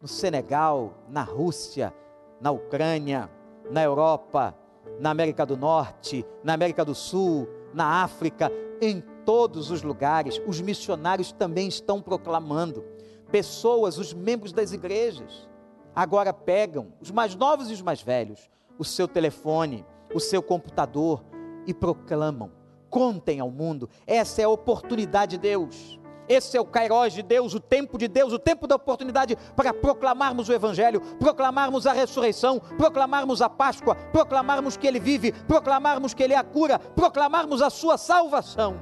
no 0.00 0.08
Senegal, 0.08 0.94
na 1.08 1.22
Rússia, 1.22 1.94
na 2.40 2.50
Ucrânia, 2.50 3.30
na 3.70 3.82
Europa, 3.82 4.54
na 4.98 5.10
América 5.10 5.44
do 5.44 5.56
Norte, 5.56 6.24
na 6.42 6.54
América 6.54 6.84
do 6.84 6.94
Sul, 6.94 7.48
na 7.72 8.02
África, 8.02 8.50
em 8.80 9.02
todos 9.24 9.70
os 9.70 9.82
lugares, 9.82 10.40
os 10.46 10.60
missionários 10.60 11.32
também 11.32 11.68
estão 11.68 12.00
proclamando. 12.00 12.84
Pessoas, 13.30 13.98
os 13.98 14.14
membros 14.14 14.52
das 14.52 14.72
igrejas, 14.72 15.48
agora 15.94 16.32
pegam, 16.32 16.92
os 17.00 17.10
mais 17.10 17.34
novos 17.34 17.70
e 17.70 17.74
os 17.74 17.82
mais 17.82 18.00
velhos, 18.00 18.48
o 18.78 18.84
seu 18.84 19.06
telefone, 19.06 19.84
o 20.14 20.20
seu 20.20 20.42
computador 20.42 21.22
e 21.66 21.74
proclamam. 21.74 22.50
Contem 22.88 23.38
ao 23.38 23.50
mundo, 23.50 23.90
essa 24.06 24.40
é 24.40 24.44
a 24.44 24.48
oportunidade 24.48 25.32
de 25.32 25.42
Deus 25.42 25.97
esse 26.28 26.56
é 26.56 26.60
o 26.60 26.64
Kairos 26.64 27.12
de 27.12 27.22
Deus, 27.22 27.54
o 27.54 27.60
tempo 27.60 27.96
de 27.96 28.06
Deus, 28.06 28.32
o 28.32 28.38
tempo 28.38 28.66
da 28.66 28.76
oportunidade 28.76 29.36
para 29.56 29.72
proclamarmos 29.72 30.48
o 30.48 30.52
Evangelho, 30.52 31.00
proclamarmos 31.18 31.86
a 31.86 31.92
ressurreição, 31.92 32.60
proclamarmos 32.76 33.40
a 33.40 33.48
Páscoa, 33.48 33.94
proclamarmos 34.12 34.76
que 34.76 34.86
Ele 34.86 35.00
vive, 35.00 35.32
proclamarmos 35.32 36.12
que 36.12 36.22
Ele 36.22 36.34
é 36.34 36.36
a 36.36 36.44
cura, 36.44 36.78
proclamarmos 36.78 37.62
a 37.62 37.70
Sua 37.70 37.96
salvação. 37.96 38.78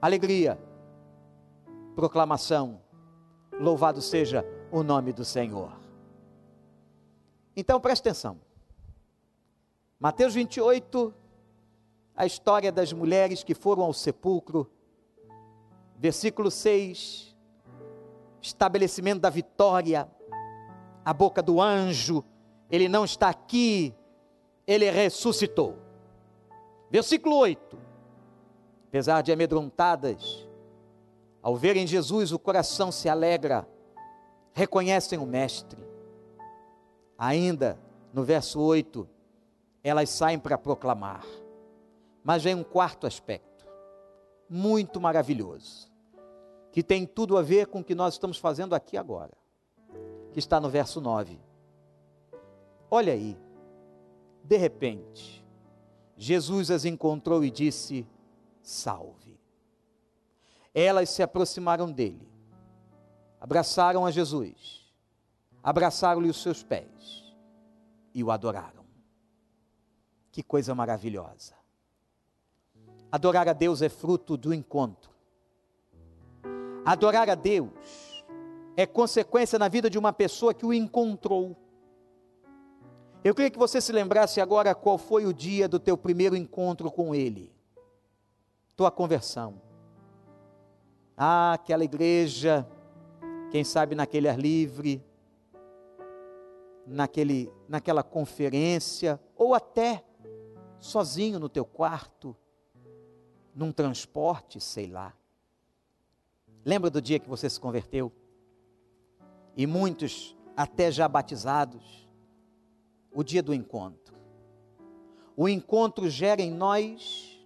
Alegria, 0.00 0.58
proclamação, 1.94 2.80
louvado 3.52 4.00
seja 4.00 4.44
o 4.70 4.82
nome 4.82 5.12
do 5.12 5.24
Senhor. 5.24 5.72
Então 7.54 7.78
preste 7.80 8.08
atenção. 8.08 8.40
Mateus 9.98 10.32
28, 10.32 11.12
a 12.16 12.24
história 12.24 12.72
das 12.72 12.90
mulheres 12.92 13.44
que 13.44 13.54
foram 13.54 13.82
ao 13.82 13.92
sepulcro 13.92 14.70
Versículo 16.00 16.50
6, 16.50 17.36
estabelecimento 18.40 19.20
da 19.20 19.28
vitória, 19.28 20.08
a 21.04 21.12
boca 21.12 21.42
do 21.42 21.60
anjo, 21.60 22.24
ele 22.70 22.88
não 22.88 23.04
está 23.04 23.28
aqui, 23.28 23.94
ele 24.66 24.90
ressuscitou. 24.90 25.76
Versículo 26.90 27.36
8, 27.36 27.78
apesar 28.88 29.20
de 29.20 29.30
amedrontadas, 29.30 30.48
ao 31.42 31.54
verem 31.54 31.86
Jesus, 31.86 32.32
o 32.32 32.38
coração 32.38 32.90
se 32.90 33.06
alegra, 33.06 33.68
reconhecem 34.54 35.18
o 35.18 35.26
Mestre. 35.26 35.86
Ainda 37.18 37.78
no 38.10 38.24
verso 38.24 38.58
8, 38.58 39.06
elas 39.84 40.08
saem 40.08 40.38
para 40.38 40.56
proclamar. 40.56 41.26
Mas 42.24 42.42
vem 42.42 42.54
um 42.54 42.64
quarto 42.64 43.06
aspecto, 43.06 43.66
muito 44.48 44.98
maravilhoso, 44.98 45.89
que 46.72 46.82
tem 46.82 47.06
tudo 47.06 47.36
a 47.36 47.42
ver 47.42 47.66
com 47.66 47.80
o 47.80 47.84
que 47.84 47.94
nós 47.94 48.14
estamos 48.14 48.38
fazendo 48.38 48.74
aqui 48.74 48.96
agora, 48.96 49.32
que 50.32 50.38
está 50.38 50.60
no 50.60 50.68
verso 50.68 51.00
9. 51.00 51.38
Olha 52.90 53.12
aí, 53.12 53.36
de 54.44 54.56
repente, 54.56 55.44
Jesus 56.16 56.70
as 56.70 56.84
encontrou 56.84 57.44
e 57.44 57.50
disse: 57.50 58.06
Salve. 58.62 59.38
Elas 60.74 61.10
se 61.10 61.22
aproximaram 61.22 61.90
dele, 61.90 62.28
abraçaram 63.40 64.06
a 64.06 64.10
Jesus, 64.10 64.92
abraçaram-lhe 65.62 66.28
os 66.28 66.40
seus 66.40 66.62
pés 66.62 67.34
e 68.14 68.22
o 68.22 68.30
adoraram. 68.30 68.84
Que 70.30 70.42
coisa 70.42 70.74
maravilhosa. 70.74 71.54
Adorar 73.10 73.48
a 73.48 73.52
Deus 73.52 73.82
é 73.82 73.88
fruto 73.88 74.36
do 74.36 74.54
encontro. 74.54 75.09
Adorar 76.84 77.28
a 77.28 77.34
Deus 77.34 77.70
é 78.76 78.86
consequência 78.86 79.58
na 79.58 79.68
vida 79.68 79.90
de 79.90 79.98
uma 79.98 80.12
pessoa 80.12 80.54
que 80.54 80.64
o 80.64 80.72
encontrou. 80.72 81.56
Eu 83.22 83.34
queria 83.34 83.50
que 83.50 83.58
você 83.58 83.80
se 83.80 83.92
lembrasse 83.92 84.40
agora 84.40 84.74
qual 84.74 84.96
foi 84.96 85.26
o 85.26 85.32
dia 85.34 85.68
do 85.68 85.78
teu 85.78 85.96
primeiro 85.96 86.34
encontro 86.34 86.90
com 86.90 87.14
Ele, 87.14 87.52
tua 88.74 88.90
conversão. 88.90 89.60
Ah, 91.14 91.52
aquela 91.52 91.84
igreja, 91.84 92.66
quem 93.50 93.62
sabe 93.62 93.94
naquele 93.94 94.26
ar 94.26 94.38
livre, 94.38 95.04
naquele, 96.86 97.52
naquela 97.68 98.02
conferência, 98.02 99.20
ou 99.36 99.54
até 99.54 100.02
sozinho 100.78 101.38
no 101.38 101.50
teu 101.50 101.66
quarto, 101.66 102.34
num 103.54 103.70
transporte, 103.70 104.58
sei 104.60 104.86
lá. 104.86 105.12
Lembra 106.64 106.90
do 106.90 107.00
dia 107.00 107.18
que 107.18 107.28
você 107.28 107.48
se 107.48 107.58
converteu? 107.58 108.12
E 109.56 109.66
muitos 109.66 110.36
até 110.56 110.90
já 110.90 111.08
batizados, 111.08 112.08
o 113.12 113.22
dia 113.22 113.42
do 113.42 113.54
encontro. 113.54 114.14
O 115.36 115.48
encontro 115.48 116.08
gera 116.10 116.42
em 116.42 116.50
nós 116.50 117.40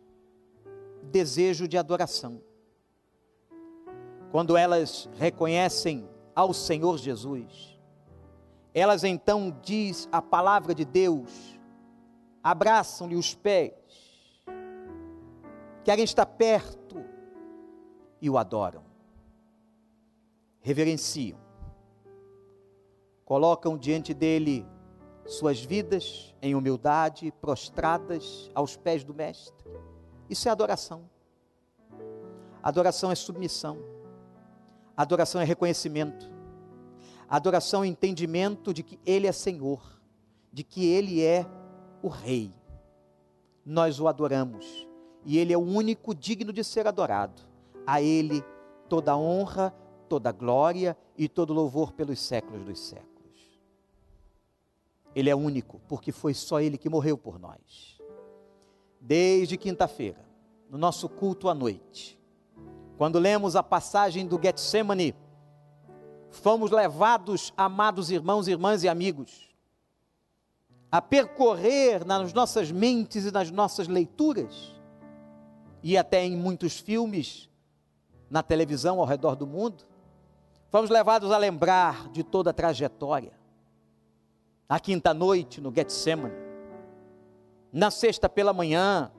desejo 1.04 1.68
de 1.68 1.78
adoração. 1.78 2.42
Quando 4.32 4.56
elas 4.56 5.08
reconhecem 5.16 6.08
ao 6.34 6.52
Senhor 6.52 6.98
Jesus, 6.98 7.78
elas 8.74 9.04
então 9.04 9.56
diz 9.62 10.08
a 10.10 10.20
palavra 10.20 10.74
de 10.74 10.84
Deus, 10.84 11.56
abraçam-lhe 12.42 13.14
os 13.14 13.32
pés, 13.32 14.42
querem 15.84 16.02
estar 16.02 16.26
perto 16.26 17.04
e 18.20 18.28
o 18.28 18.36
adoram. 18.36 18.93
Reverenciam. 20.66 21.38
Colocam 23.22 23.76
diante 23.76 24.14
dele 24.14 24.66
suas 25.26 25.62
vidas 25.62 26.34
em 26.40 26.54
humildade, 26.54 27.30
prostradas 27.38 28.50
aos 28.54 28.74
pés 28.74 29.04
do 29.04 29.12
Mestre. 29.12 29.70
Isso 30.28 30.48
é 30.48 30.50
adoração. 30.50 31.04
Adoração 32.62 33.12
é 33.12 33.14
submissão. 33.14 33.76
Adoração 34.96 35.38
é 35.38 35.44
reconhecimento. 35.44 36.30
Adoração 37.28 37.84
é 37.84 37.86
entendimento 37.86 38.72
de 38.72 38.82
que 38.82 38.98
Ele 39.04 39.26
é 39.26 39.32
Senhor, 39.32 40.00
de 40.50 40.64
que 40.64 40.86
Ele 40.86 41.22
é 41.22 41.44
o 42.02 42.08
Rei. 42.08 42.50
Nós 43.66 44.00
o 44.00 44.08
adoramos 44.08 44.88
e 45.26 45.36
Ele 45.36 45.52
é 45.52 45.58
o 45.58 45.60
único 45.60 46.14
digno 46.14 46.54
de 46.54 46.64
ser 46.64 46.86
adorado. 46.86 47.42
A 47.86 48.00
Ele 48.00 48.42
toda 48.88 49.14
honra, 49.14 49.74
toda 50.14 50.30
glória 50.30 50.96
e 51.18 51.28
todo 51.28 51.52
louvor 51.52 51.90
pelos 51.90 52.20
séculos 52.20 52.64
dos 52.64 52.78
séculos. 52.78 53.60
Ele 55.12 55.28
é 55.28 55.34
único, 55.34 55.80
porque 55.88 56.12
foi 56.12 56.32
só 56.32 56.60
Ele 56.60 56.78
que 56.78 56.88
morreu 56.88 57.18
por 57.18 57.36
nós. 57.36 58.00
Desde 59.00 59.56
quinta-feira, 59.56 60.24
no 60.70 60.78
nosso 60.78 61.08
culto 61.08 61.48
à 61.48 61.54
noite, 61.54 62.16
quando 62.96 63.18
lemos 63.18 63.56
a 63.56 63.62
passagem 63.62 64.24
do 64.24 64.40
Getsemane, 64.40 65.16
fomos 66.30 66.70
levados, 66.70 67.52
amados 67.56 68.08
irmãos, 68.08 68.46
irmãs 68.46 68.84
e 68.84 68.88
amigos, 68.88 69.52
a 70.92 71.02
percorrer 71.02 72.06
nas 72.06 72.32
nossas 72.32 72.70
mentes 72.70 73.24
e 73.26 73.32
nas 73.32 73.50
nossas 73.50 73.88
leituras, 73.88 74.72
e 75.82 75.98
até 75.98 76.24
em 76.24 76.36
muitos 76.36 76.78
filmes, 76.78 77.50
na 78.30 78.44
televisão 78.44 79.00
ao 79.00 79.06
redor 79.06 79.34
do 79.34 79.44
mundo, 79.44 79.84
fomos 80.74 80.90
levados 80.90 81.30
a 81.30 81.38
lembrar 81.38 82.08
de 82.08 82.24
toda 82.24 82.50
a 82.50 82.52
trajetória 82.52 83.30
na 84.68 84.80
quinta 84.80 85.14
noite 85.14 85.60
no 85.60 85.72
Getsemane, 85.72 86.34
na 87.72 87.92
sexta 87.92 88.28
pela 88.28 88.52
manhã, 88.52 89.12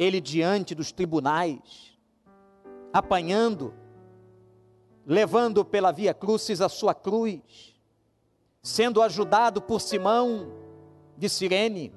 ele 0.00 0.20
diante 0.20 0.74
dos 0.74 0.90
tribunais, 0.90 1.96
apanhando, 2.92 3.72
levando 5.06 5.64
pela 5.64 5.92
via 5.92 6.12
crucis 6.12 6.60
a 6.60 6.68
sua 6.68 6.92
cruz, 6.92 7.80
sendo 8.60 9.00
ajudado 9.00 9.62
por 9.62 9.80
Simão 9.80 10.52
de 11.16 11.28
Sirene, 11.28 11.94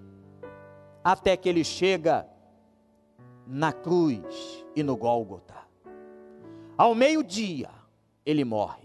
até 1.04 1.36
que 1.36 1.50
ele 1.50 1.64
chega 1.64 2.30
na 3.48 3.74
cruz 3.74 4.64
e 4.76 4.84
no 4.84 4.96
Gólgota. 4.96 5.56
Ao 6.78 6.94
meio-dia, 6.94 7.72
ele 8.24 8.46
morre. 8.46 8.83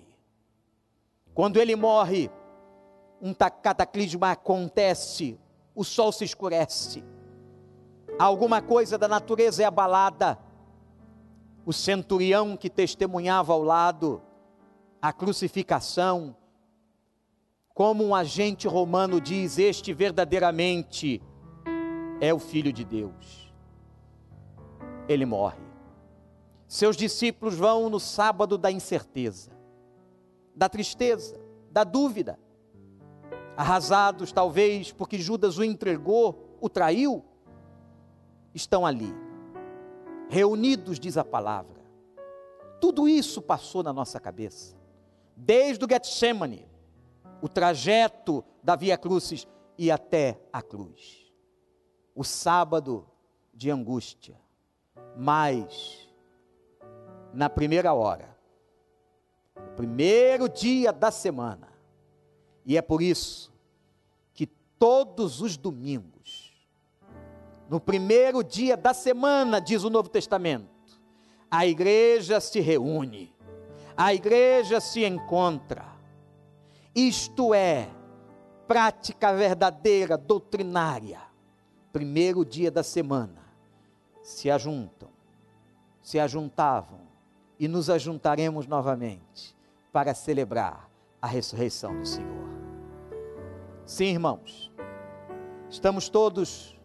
Quando 1.38 1.58
ele 1.58 1.76
morre, 1.76 2.28
um 3.22 3.32
cataclisma 3.32 4.32
acontece, 4.32 5.38
o 5.72 5.84
sol 5.84 6.10
se 6.10 6.24
escurece, 6.24 7.04
alguma 8.18 8.60
coisa 8.60 8.98
da 8.98 9.06
natureza 9.06 9.62
é 9.62 9.64
abalada. 9.64 10.36
O 11.64 11.72
centurião 11.72 12.56
que 12.56 12.68
testemunhava 12.68 13.52
ao 13.52 13.62
lado 13.62 14.20
a 15.00 15.12
crucificação, 15.12 16.34
como 17.72 18.04
um 18.04 18.16
agente 18.16 18.66
romano 18.66 19.20
diz, 19.20 19.60
este 19.60 19.94
verdadeiramente 19.94 21.22
é 22.20 22.34
o 22.34 22.40
Filho 22.40 22.72
de 22.72 22.84
Deus. 22.84 23.54
Ele 25.08 25.24
morre. 25.24 25.62
Seus 26.66 26.96
discípulos 26.96 27.54
vão 27.54 27.88
no 27.88 28.00
sábado 28.00 28.58
da 28.58 28.72
incerteza, 28.72 29.56
da 30.58 30.68
tristeza, 30.68 31.40
da 31.70 31.84
dúvida 31.84 32.38
arrasados 33.56 34.30
talvez 34.30 34.92
porque 34.92 35.18
Judas 35.18 35.58
o 35.58 35.64
entregou, 35.64 36.56
o 36.60 36.68
traiu, 36.68 37.24
estão 38.54 38.86
ali, 38.86 39.12
reunidos, 40.28 41.00
diz 41.00 41.16
a 41.16 41.24
palavra. 41.24 41.82
Tudo 42.80 43.08
isso 43.08 43.42
passou 43.42 43.82
na 43.82 43.92
nossa 43.92 44.20
cabeça, 44.20 44.76
desde 45.34 45.84
o 45.84 45.88
Getsemane, 45.88 46.68
o 47.42 47.48
trajeto 47.48 48.44
da 48.62 48.76
Via 48.76 48.96
Crucis 48.96 49.44
e 49.76 49.90
até 49.90 50.40
a 50.52 50.62
cruz. 50.62 51.32
O 52.14 52.22
sábado 52.22 53.08
de 53.52 53.72
angústia, 53.72 54.40
mas 55.16 56.08
na 57.32 57.50
primeira 57.50 57.92
hora, 57.92 58.37
o 59.66 59.76
primeiro 59.76 60.48
dia 60.48 60.92
da 60.92 61.10
semana, 61.10 61.68
e 62.64 62.76
é 62.76 62.82
por 62.82 63.02
isso 63.02 63.52
que 64.34 64.46
todos 64.46 65.40
os 65.40 65.56
domingos, 65.56 66.52
no 67.68 67.80
primeiro 67.80 68.42
dia 68.42 68.76
da 68.76 68.94
semana, 68.94 69.60
diz 69.60 69.84
o 69.84 69.90
Novo 69.90 70.08
Testamento, 70.08 70.68
a 71.50 71.66
igreja 71.66 72.40
se 72.40 72.60
reúne, 72.60 73.34
a 73.96 74.12
igreja 74.14 74.80
se 74.80 75.04
encontra. 75.04 75.86
Isto 76.94 77.54
é 77.54 77.88
prática 78.66 79.32
verdadeira, 79.32 80.18
doutrinária. 80.18 81.20
Primeiro 81.92 82.44
dia 82.44 82.70
da 82.70 82.82
semana, 82.82 83.42
se 84.22 84.50
ajuntam, 84.50 85.08
se 86.02 86.18
ajuntavam 86.20 87.07
e 87.58 87.66
nos 87.66 87.90
ajuntaremos 87.90 88.66
novamente 88.66 89.56
para 89.92 90.14
celebrar 90.14 90.88
a 91.20 91.26
ressurreição 91.26 91.98
do 91.98 92.06
Senhor. 92.06 92.48
Sim, 93.84 94.06
irmãos, 94.06 94.70
estamos 95.68 96.08
todos 96.08 96.78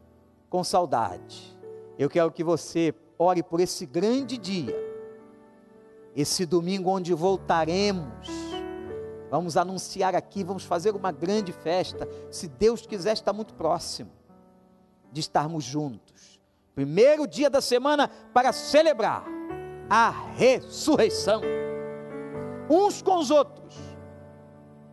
com 0.49 0.63
saudade. 0.63 1.57
Eu 1.97 2.09
quero 2.09 2.31
que 2.31 2.43
você 2.43 2.93
ore 3.17 3.43
por 3.43 3.59
esse 3.59 3.85
grande 3.85 4.37
dia, 4.37 4.75
esse 6.15 6.45
domingo 6.45 6.89
onde 6.89 7.13
voltaremos. 7.13 8.27
Vamos 9.29 9.57
anunciar 9.57 10.15
aqui, 10.15 10.43
vamos 10.43 10.63
fazer 10.63 10.95
uma 10.95 11.11
grande 11.11 11.51
festa. 11.51 12.07
Se 12.31 12.47
Deus 12.47 12.85
quiser, 12.85 13.13
está 13.13 13.33
muito 13.33 13.53
próximo 13.53 14.11
de 15.11 15.19
estarmos 15.19 15.63
juntos, 15.63 16.39
primeiro 16.73 17.27
dia 17.27 17.49
da 17.49 17.61
semana 17.61 18.07
para 18.33 18.51
celebrar 18.51 19.23
a 19.89 20.09
ressurreição, 20.35 21.41
uns 22.69 23.01
com 23.01 23.17
os 23.17 23.29
outros, 23.29 23.75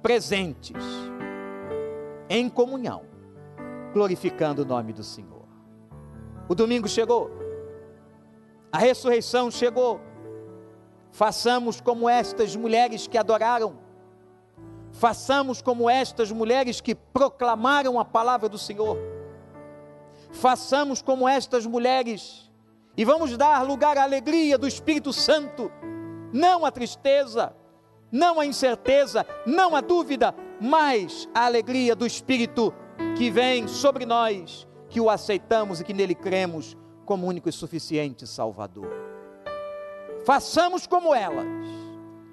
presentes, 0.03 0.85
em 2.29 2.48
comunhão, 2.48 3.03
glorificando 3.92 4.62
o 4.62 4.64
nome 4.64 4.92
do 4.92 5.03
Senhor. 5.03 5.44
O 6.48 6.55
domingo 6.55 6.88
chegou, 6.88 7.31
a 8.72 8.79
ressurreição 8.79 9.50
chegou. 9.50 10.00
Façamos 11.12 11.81
como 11.81 12.09
estas 12.09 12.55
mulheres 12.55 13.07
que 13.09 13.18
adoraram, 13.18 13.79
façamos 14.92 15.61
como 15.61 15.90
estas 15.90 16.31
mulheres 16.31 16.81
que 16.81 16.94
proclamaram 16.94 17.98
a 17.98 18.05
palavra 18.05 18.48
do 18.48 18.59
Senhor, 18.59 18.96
façamos 20.31 21.03
como 21.03 21.29
estas 21.29 21.66
mulheres 21.66 22.50
e 22.96 23.05
vamos 23.05 23.37
dar 23.37 23.62
lugar 23.62 23.96
à 23.96 24.03
alegria 24.03 24.59
do 24.59 24.66
Espírito 24.66 25.12
Santo, 25.12 25.70
não 26.33 26.64
à 26.64 26.70
tristeza, 26.70 27.55
não 28.11 28.40
à 28.40 28.46
incerteza, 28.46 29.24
não 29.46 29.74
à 29.74 29.81
dúvida, 29.81 30.35
mas 30.61 31.29
à 31.35 31.46
alegria 31.46 31.94
do 31.94 32.07
Espírito 32.07 32.74
que 33.16 33.31
vem 33.31 33.66
sobre 33.68 34.05
nós, 34.05 34.66
que 34.88 35.00
o 35.00 35.09
aceitamos 35.09 35.81
e 35.81 35.85
que 35.85 35.94
nele 35.94 36.14
cremos 36.14 36.76
como 37.05 37.26
único 37.26 37.48
e 37.48 37.53
suficiente 37.53 38.26
Salvador. 38.26 38.90
Façamos 40.24 40.87
como 40.87 41.14
elas, 41.14 41.46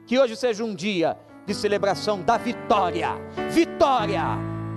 que 0.06 0.20
hoje 0.20 0.36
seja 0.36 0.63
um 0.63 0.76
dia 0.76 1.17
de 1.46 1.54
celebração 1.54 2.22
da 2.22 2.38
vitória. 2.38 3.10
Vitória! 3.50 4.22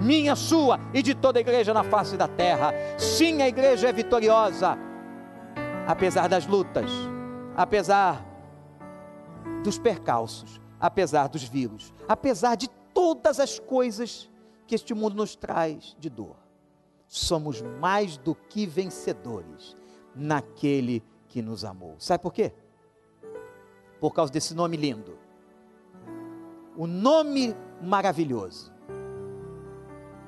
Minha, 0.00 0.34
sua 0.34 0.80
e 0.94 1.02
de 1.02 1.14
toda 1.14 1.38
a 1.38 1.42
igreja 1.42 1.74
na 1.74 1.84
face 1.84 2.16
da 2.16 2.26
terra. 2.26 2.72
Sim, 2.96 3.42
a 3.42 3.48
igreja 3.48 3.88
é 3.88 3.92
vitoriosa, 3.92 4.78
apesar 5.90 6.28
das 6.28 6.46
lutas, 6.46 6.88
apesar 7.56 8.24
dos 9.64 9.76
percalços, 9.76 10.60
apesar 10.78 11.28
dos 11.28 11.42
vírus, 11.42 11.92
apesar 12.08 12.54
de 12.54 12.68
todas 12.94 13.40
as 13.40 13.58
coisas 13.58 14.30
que 14.68 14.76
este 14.76 14.94
mundo 14.94 15.16
nos 15.16 15.34
traz 15.34 15.96
de 15.98 16.08
dor. 16.08 16.36
Somos 17.08 17.60
mais 17.80 18.16
do 18.16 18.36
que 18.36 18.66
vencedores 18.66 19.76
naquele 20.14 21.02
que 21.26 21.42
nos 21.42 21.64
amou. 21.64 21.96
Sabe 21.98 22.22
por 22.22 22.32
quê? 22.32 22.52
Por 24.00 24.12
causa 24.12 24.32
desse 24.32 24.54
nome 24.54 24.76
lindo. 24.76 25.18
O 26.76 26.86
nome 26.86 27.52
maravilhoso 27.82 28.72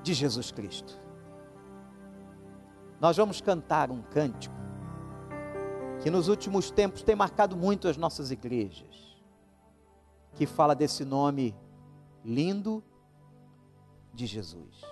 de 0.03 0.13
Jesus 0.13 0.51
Cristo. 0.51 1.01
Nós 3.01 3.17
vamos 3.17 3.41
cantar 3.41 3.93
um 3.93 4.03
cântico 4.03 4.62
que 6.03 6.11
nos 6.11 6.29
últimos 6.29 6.71
tempos 6.71 7.03
tem 7.03 7.15
marcado 7.15 7.57
muito 7.57 7.89
as 7.89 7.97
nossas 7.97 8.31
igrejas, 8.31 9.17
que 10.35 10.47
fala 10.47 10.75
desse 10.75 11.05
nome 11.05 11.55
lindo 12.25 12.83
de 14.13 14.27
Jesus. 14.27 14.83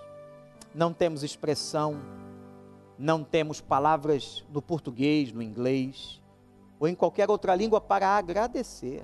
Não 0.74 0.92
temos 0.92 1.22
expressão 1.22 2.00
não 3.00 3.24
temos 3.24 3.62
palavras 3.62 4.44
no 4.50 4.60
português, 4.60 5.32
no 5.32 5.42
inglês, 5.42 6.20
ou 6.78 6.86
em 6.86 6.94
qualquer 6.94 7.30
outra 7.30 7.54
língua 7.54 7.80
para 7.80 8.06
agradecer, 8.08 9.02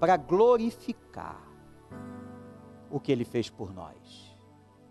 para 0.00 0.16
glorificar 0.16 1.40
o 2.90 2.98
que 2.98 3.12
ele 3.12 3.24
fez 3.24 3.48
por 3.48 3.72
nós. 3.72 4.36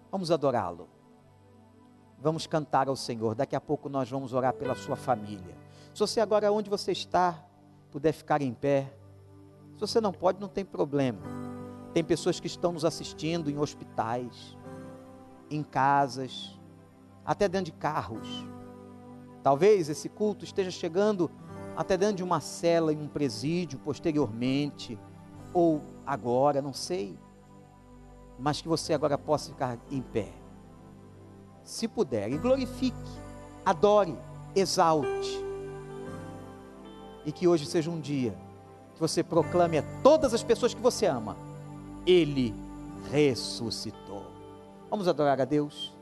Vamos 0.09 0.31
adorá-lo. 0.31 0.87
Vamos 2.21 2.45
cantar 2.45 2.87
ao 2.87 2.95
Senhor. 2.95 3.33
Daqui 3.35 3.55
a 3.55 3.61
pouco 3.61 3.87
nós 3.87 4.09
vamos 4.09 4.33
orar 4.33 4.53
pela 4.53 4.75
sua 4.75 4.95
família. 4.95 5.55
Se 5.93 5.99
você 5.99 6.19
agora 6.19 6.51
onde 6.51 6.69
você 6.69 6.91
está 6.91 7.45
puder 7.91 8.11
ficar 8.11 8.41
em 8.41 8.53
pé, 8.53 8.93
se 9.75 9.81
você 9.81 9.99
não 10.01 10.11
pode, 10.11 10.39
não 10.39 10.47
tem 10.47 10.65
problema. 10.65 11.19
Tem 11.93 12.03
pessoas 12.03 12.39
que 12.39 12.47
estão 12.47 12.71
nos 12.71 12.85
assistindo 12.85 13.49
em 13.49 13.57
hospitais, 13.57 14.57
em 15.49 15.63
casas, 15.63 16.59
até 17.25 17.47
dentro 17.47 17.71
de 17.71 17.77
carros. 17.77 18.45
Talvez 19.41 19.89
esse 19.89 20.09
culto 20.09 20.43
esteja 20.43 20.69
chegando 20.69 21.31
até 21.75 21.97
dentro 21.97 22.17
de 22.17 22.23
uma 22.23 22.41
cela 22.41 22.91
em 22.91 23.01
um 23.01 23.07
presídio 23.07 23.79
posteriormente, 23.79 24.99
ou 25.53 25.81
agora, 26.05 26.61
não 26.61 26.73
sei. 26.73 27.17
Mas 28.37 28.61
que 28.61 28.67
você 28.67 28.93
agora 28.93 29.17
possa 29.17 29.49
ficar 29.49 29.79
em 29.89 30.01
pé. 30.01 30.31
Se 31.69 31.87
puder, 31.87 32.31
e 32.31 32.37
glorifique, 32.37 32.97
adore, 33.65 34.17
exalte. 34.55 35.45
E 37.25 37.31
que 37.31 37.47
hoje 37.47 37.65
seja 37.65 37.91
um 37.91 37.99
dia 37.99 38.35
que 38.95 38.99
você 38.99 39.23
proclame 39.23 39.77
a 39.77 39.83
todas 40.01 40.33
as 40.33 40.41
pessoas 40.41 40.73
que 40.73 40.81
você 40.81 41.05
ama: 41.05 41.37
Ele 42.05 42.55
ressuscitou. 43.11 44.23
Vamos 44.89 45.07
adorar 45.07 45.39
a 45.39 45.45
Deus 45.45 45.93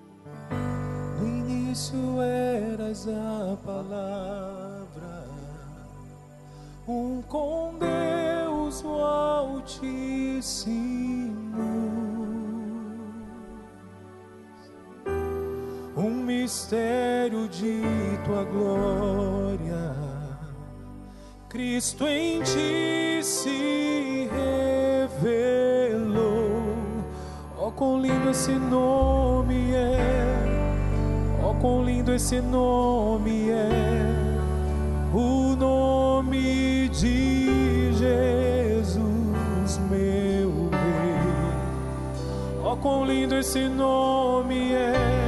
início 1.77 2.21
eras 2.21 3.07
a 3.07 3.55
palavra, 3.63 5.27
um 6.87 7.21
com 7.27 7.75
Deus 7.77 8.83
o 8.83 9.03
Altíssimo. 9.03 10.47
Mistério 16.27 17.47
de 17.47 17.81
tua 18.23 18.43
glória, 18.43 19.95
Cristo 21.49 22.05
em 22.05 22.43
ti 22.43 23.19
se 23.23 24.29
revelou. 25.09 26.27
Oh, 27.57 27.71
quão 27.71 27.99
lindo 27.99 28.29
esse 28.29 28.51
nome 28.51 29.73
é! 29.73 30.27
quão 31.59 31.83
lindo 31.83 32.13
esse 32.13 32.39
nome 32.41 33.49
é, 33.49 33.69
o 35.13 35.55
nome 35.55 36.89
de 36.89 37.91
Jesus, 37.93 38.99
meu 39.89 40.69
Rei. 40.69 41.17
Oh, 42.63 42.77
quão 42.77 43.05
lindo 43.05 43.35
esse 43.35 43.67
nome 43.67 44.73
é, 44.73 45.26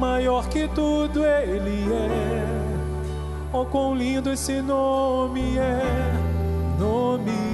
maior 0.00 0.48
que 0.48 0.66
tudo 0.68 1.24
Ele 1.24 1.92
é. 1.92 2.46
Oh, 3.52 3.66
quão 3.66 3.94
lindo 3.94 4.30
esse 4.32 4.62
nome 4.62 5.58
é, 5.58 5.82
nome 6.78 7.50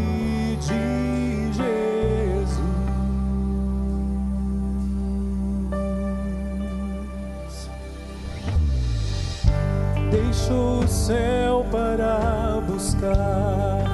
deixou 10.11 10.81
o 10.81 10.89
céu 10.89 11.67
para 11.71 12.61
buscar. 12.67 13.86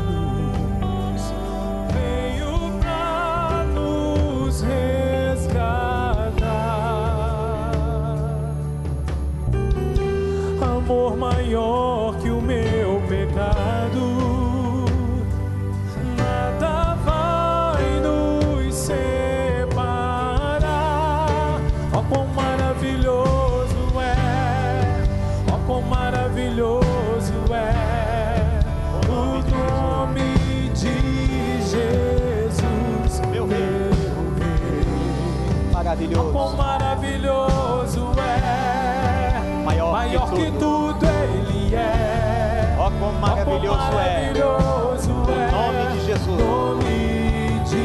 Maravilhoso 43.68 45.10
é 45.10 45.32
o 45.32 45.40
é 45.40 45.50
nome 45.50 45.82
de 45.92 46.06
Jesus. 46.06 46.38
nome 46.38 47.60
de 47.64 47.84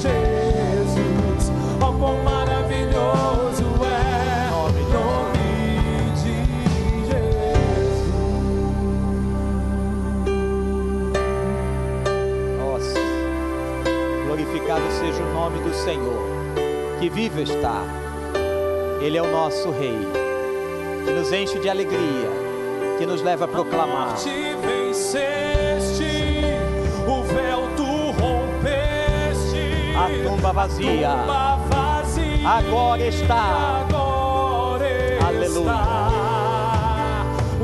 Jesus. 0.00 1.52
Oh, 1.80 1.92
quão 1.98 2.16
maravilhoso 2.22 3.64
é 3.84 4.50
Nome 4.50 4.84
de 4.84 4.92
nome 4.92 5.48
de 6.14 6.36
Jesus. 7.06 7.48
Nossa. 12.58 13.00
Glorificado 14.26 14.90
seja 14.92 15.22
o 15.22 15.32
nome 15.32 15.58
do 15.60 15.74
Senhor, 15.74 16.22
que 17.00 17.08
vive 17.08 17.42
está. 17.42 17.82
Ele 19.00 19.16
é 19.16 19.22
o 19.22 19.30
nosso 19.30 19.70
Rei. 19.70 19.96
que 21.08 21.14
nos 21.14 21.32
enche 21.32 21.58
de 21.58 21.70
alegria, 21.70 22.28
que 22.98 23.06
nos 23.06 23.22
leva 23.22 23.46
a 23.46 23.48
proclamar. 23.48 24.14
Venceste, 24.98 26.42
o 27.06 27.22
véu 27.22 27.68
tu 27.76 28.10
rompeste. 28.20 29.94
A 29.96 30.08
tumba 30.28 30.52
vazia 30.52 31.08
tumba 31.10 31.56
vazia, 31.70 32.48
agora 32.50 33.06
está. 33.06 33.84
agora 33.88 34.88
Aleluia. 35.24 35.70
está. 35.70 36.08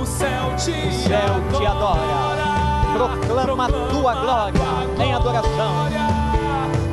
O 0.01 0.07
céu 0.07 0.55
te, 0.57 0.71
O 0.71 0.93
céu 0.93 1.43
te 1.59 1.67
adora. 1.67 2.55
Proclama 2.95 3.65
a 3.67 3.69
tua 3.91 4.15
glória 4.15 4.61
em 5.05 5.13
adoração. 5.13 5.89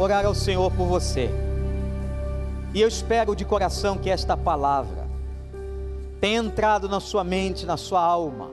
orar 0.00 0.24
ao 0.24 0.34
Senhor 0.34 0.70
por 0.72 0.86
você. 0.86 1.30
E 2.72 2.80
eu 2.80 2.88
espero 2.88 3.36
de 3.36 3.44
coração 3.44 3.98
que 3.98 4.08
esta 4.08 4.34
palavra 4.34 5.06
tenha 6.20 6.38
entrado 6.38 6.88
na 6.88 7.00
sua 7.00 7.22
mente, 7.22 7.66
na 7.66 7.76
sua 7.76 8.00
alma. 8.00 8.50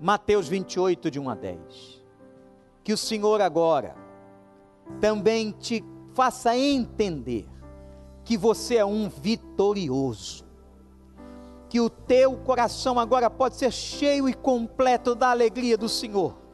Mateus 0.00 0.48
28, 0.48 1.12
de 1.12 1.20
1 1.20 1.30
a 1.30 1.34
10. 1.36 1.58
Que 2.82 2.92
o 2.92 2.96
Senhor 2.96 3.40
agora 3.40 3.94
também 5.00 5.52
te 5.52 5.84
faça 6.12 6.56
entender 6.56 7.48
que 8.24 8.36
você 8.36 8.76
é 8.76 8.84
um 8.84 9.08
vitorioso. 9.08 10.44
Que 11.68 11.80
o 11.80 11.88
teu 11.88 12.36
coração 12.38 12.98
agora 12.98 13.30
pode 13.30 13.54
ser 13.54 13.72
cheio 13.72 14.28
e 14.28 14.34
completo 14.34 15.14
da 15.14 15.30
alegria 15.30 15.78
do 15.78 15.88
Senhor 15.88 16.45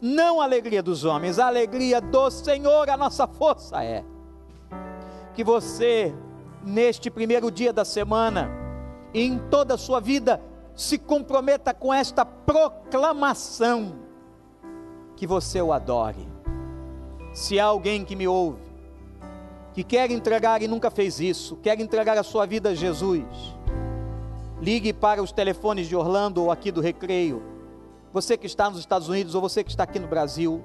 não 0.00 0.40
a 0.40 0.44
alegria 0.44 0.82
dos 0.82 1.04
homens, 1.04 1.38
a 1.38 1.46
alegria 1.46 2.00
do 2.00 2.30
Senhor, 2.30 2.88
a 2.88 2.96
nossa 2.96 3.26
força 3.26 3.84
é. 3.84 4.04
Que 5.34 5.44
você, 5.44 6.14
neste 6.64 7.10
primeiro 7.10 7.50
dia 7.50 7.72
da 7.72 7.84
semana, 7.84 8.50
e 9.12 9.22
em 9.22 9.38
toda 9.38 9.74
a 9.74 9.78
sua 9.78 10.00
vida, 10.00 10.40
se 10.74 10.96
comprometa 10.96 11.74
com 11.74 11.92
esta 11.92 12.24
proclamação, 12.24 13.96
que 15.16 15.26
você 15.26 15.60
o 15.60 15.72
adore. 15.72 16.26
Se 17.34 17.60
há 17.60 17.66
alguém 17.66 18.04
que 18.04 18.16
me 18.16 18.26
ouve, 18.26 18.62
que 19.74 19.84
quer 19.84 20.10
entregar 20.10 20.62
e 20.62 20.68
nunca 20.68 20.90
fez 20.90 21.20
isso, 21.20 21.56
quer 21.56 21.78
entregar 21.78 22.16
a 22.16 22.22
sua 22.22 22.46
vida 22.46 22.70
a 22.70 22.74
Jesus, 22.74 23.24
ligue 24.60 24.92
para 24.92 25.22
os 25.22 25.30
telefones 25.30 25.86
de 25.86 25.94
Orlando 25.94 26.42
ou 26.42 26.50
aqui 26.50 26.72
do 26.72 26.80
Recreio, 26.80 27.42
você 28.12 28.36
que 28.36 28.46
está 28.46 28.68
nos 28.68 28.80
Estados 28.80 29.08
Unidos 29.08 29.34
ou 29.34 29.40
você 29.40 29.62
que 29.62 29.70
está 29.70 29.84
aqui 29.84 29.98
no 29.98 30.08
Brasil, 30.08 30.64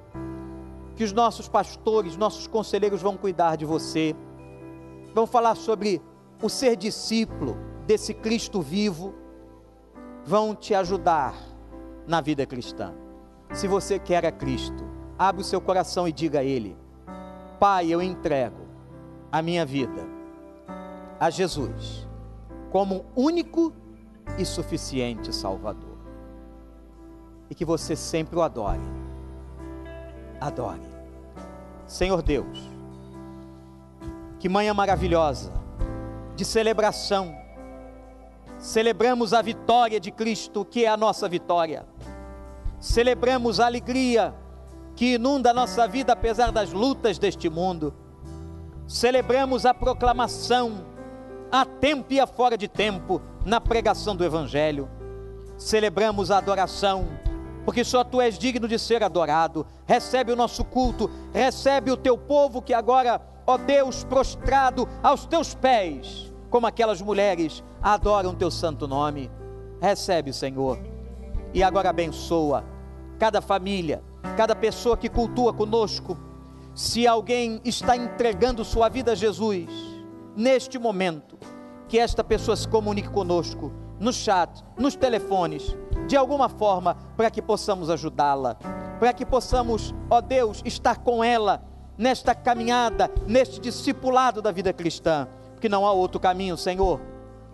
que 0.96 1.04
os 1.04 1.12
nossos 1.12 1.48
pastores, 1.48 2.16
nossos 2.16 2.46
conselheiros 2.46 3.02
vão 3.02 3.16
cuidar 3.16 3.56
de 3.56 3.64
você, 3.64 4.16
vão 5.14 5.26
falar 5.26 5.54
sobre 5.54 6.02
o 6.42 6.48
ser 6.48 6.76
discípulo 6.76 7.56
desse 7.86 8.14
Cristo 8.14 8.60
vivo, 8.60 9.14
vão 10.24 10.54
te 10.54 10.74
ajudar 10.74 11.34
na 12.06 12.20
vida 12.20 12.44
cristã. 12.44 12.94
Se 13.52 13.68
você 13.68 13.98
quer 13.98 14.26
a 14.26 14.32
Cristo, 14.32 14.84
abre 15.18 15.42
o 15.42 15.44
seu 15.44 15.60
coração 15.60 16.08
e 16.08 16.12
diga 16.12 16.40
a 16.40 16.44
Ele: 16.44 16.76
Pai, 17.60 17.88
eu 17.88 18.02
entrego 18.02 18.66
a 19.30 19.40
minha 19.40 19.64
vida 19.64 20.04
a 21.20 21.30
Jesus 21.30 22.06
como 22.70 23.06
único 23.14 23.72
e 24.36 24.44
suficiente 24.44 25.34
Salvador 25.34 25.85
e 27.50 27.54
que 27.54 27.64
você 27.64 27.94
sempre 27.94 28.38
o 28.38 28.42
adore. 28.42 28.80
Adore. 30.40 30.80
Senhor 31.86 32.20
Deus, 32.22 32.58
que 34.38 34.48
manhã 34.48 34.74
maravilhosa, 34.74 35.52
de 36.34 36.44
celebração. 36.44 37.34
Celebramos 38.58 39.32
a 39.32 39.40
vitória 39.40 40.00
de 40.00 40.10
Cristo, 40.10 40.64
que 40.64 40.84
é 40.84 40.88
a 40.88 40.96
nossa 40.96 41.28
vitória. 41.28 41.86
Celebramos 42.80 43.60
a 43.60 43.66
alegria 43.66 44.34
que 44.94 45.14
inunda 45.14 45.50
a 45.50 45.54
nossa 45.54 45.86
vida 45.86 46.12
apesar 46.14 46.50
das 46.50 46.72
lutas 46.72 47.18
deste 47.18 47.48
mundo. 47.48 47.94
Celebramos 48.88 49.66
a 49.66 49.74
proclamação, 49.74 50.86
a 51.50 51.64
tempo 51.64 52.12
e 52.12 52.20
a 52.20 52.26
fora 52.26 52.56
de 52.56 52.66
tempo, 52.66 53.20
na 53.44 53.60
pregação 53.60 54.16
do 54.16 54.24
Evangelho. 54.24 54.88
Celebramos 55.56 56.30
a 56.30 56.38
adoração, 56.38 57.06
porque 57.66 57.82
só 57.82 58.04
tu 58.04 58.20
és 58.20 58.38
digno 58.38 58.68
de 58.68 58.78
ser 58.78 59.02
adorado. 59.02 59.66
Recebe 59.86 60.30
o 60.30 60.36
nosso 60.36 60.64
culto, 60.64 61.10
recebe 61.34 61.90
o 61.90 61.96
teu 61.96 62.16
povo 62.16 62.62
que 62.62 62.72
agora, 62.72 63.20
ó 63.44 63.58
Deus, 63.58 64.04
prostrado 64.04 64.88
aos 65.02 65.26
teus 65.26 65.52
pés, 65.52 66.32
como 66.48 66.68
aquelas 66.68 67.02
mulheres, 67.02 67.64
adoram 67.82 68.36
teu 68.36 68.52
santo 68.52 68.86
nome. 68.86 69.28
Recebe, 69.80 70.32
Senhor, 70.32 70.78
e 71.52 71.60
agora 71.60 71.90
abençoa 71.90 72.64
cada 73.18 73.40
família, 73.40 74.00
cada 74.36 74.54
pessoa 74.54 74.96
que 74.96 75.08
cultua 75.08 75.52
conosco, 75.52 76.16
se 76.72 77.04
alguém 77.04 77.60
está 77.64 77.96
entregando 77.96 78.64
sua 78.64 78.88
vida 78.88 79.10
a 79.10 79.14
Jesus, 79.16 79.66
neste 80.36 80.78
momento, 80.78 81.36
que 81.88 81.98
esta 81.98 82.22
pessoa 82.22 82.56
se 82.56 82.68
comunique 82.68 83.08
conosco, 83.08 83.72
no 83.98 84.12
chat, 84.12 84.62
nos 84.78 84.94
telefones, 84.94 85.76
de 86.06 86.16
alguma 86.16 86.48
forma, 86.48 86.96
para 87.16 87.30
que 87.30 87.42
possamos 87.42 87.90
ajudá-la, 87.90 88.56
para 88.98 89.12
que 89.12 89.26
possamos, 89.26 89.94
ó 90.08 90.20
Deus, 90.20 90.62
estar 90.64 90.98
com 90.98 91.22
ela 91.22 91.62
nesta 91.98 92.34
caminhada, 92.34 93.10
neste 93.26 93.60
discipulado 93.60 94.40
da 94.40 94.52
vida 94.52 94.72
cristã, 94.72 95.28
porque 95.52 95.68
não 95.68 95.86
há 95.86 95.92
outro 95.92 96.20
caminho, 96.20 96.56
Senhor, 96.56 97.00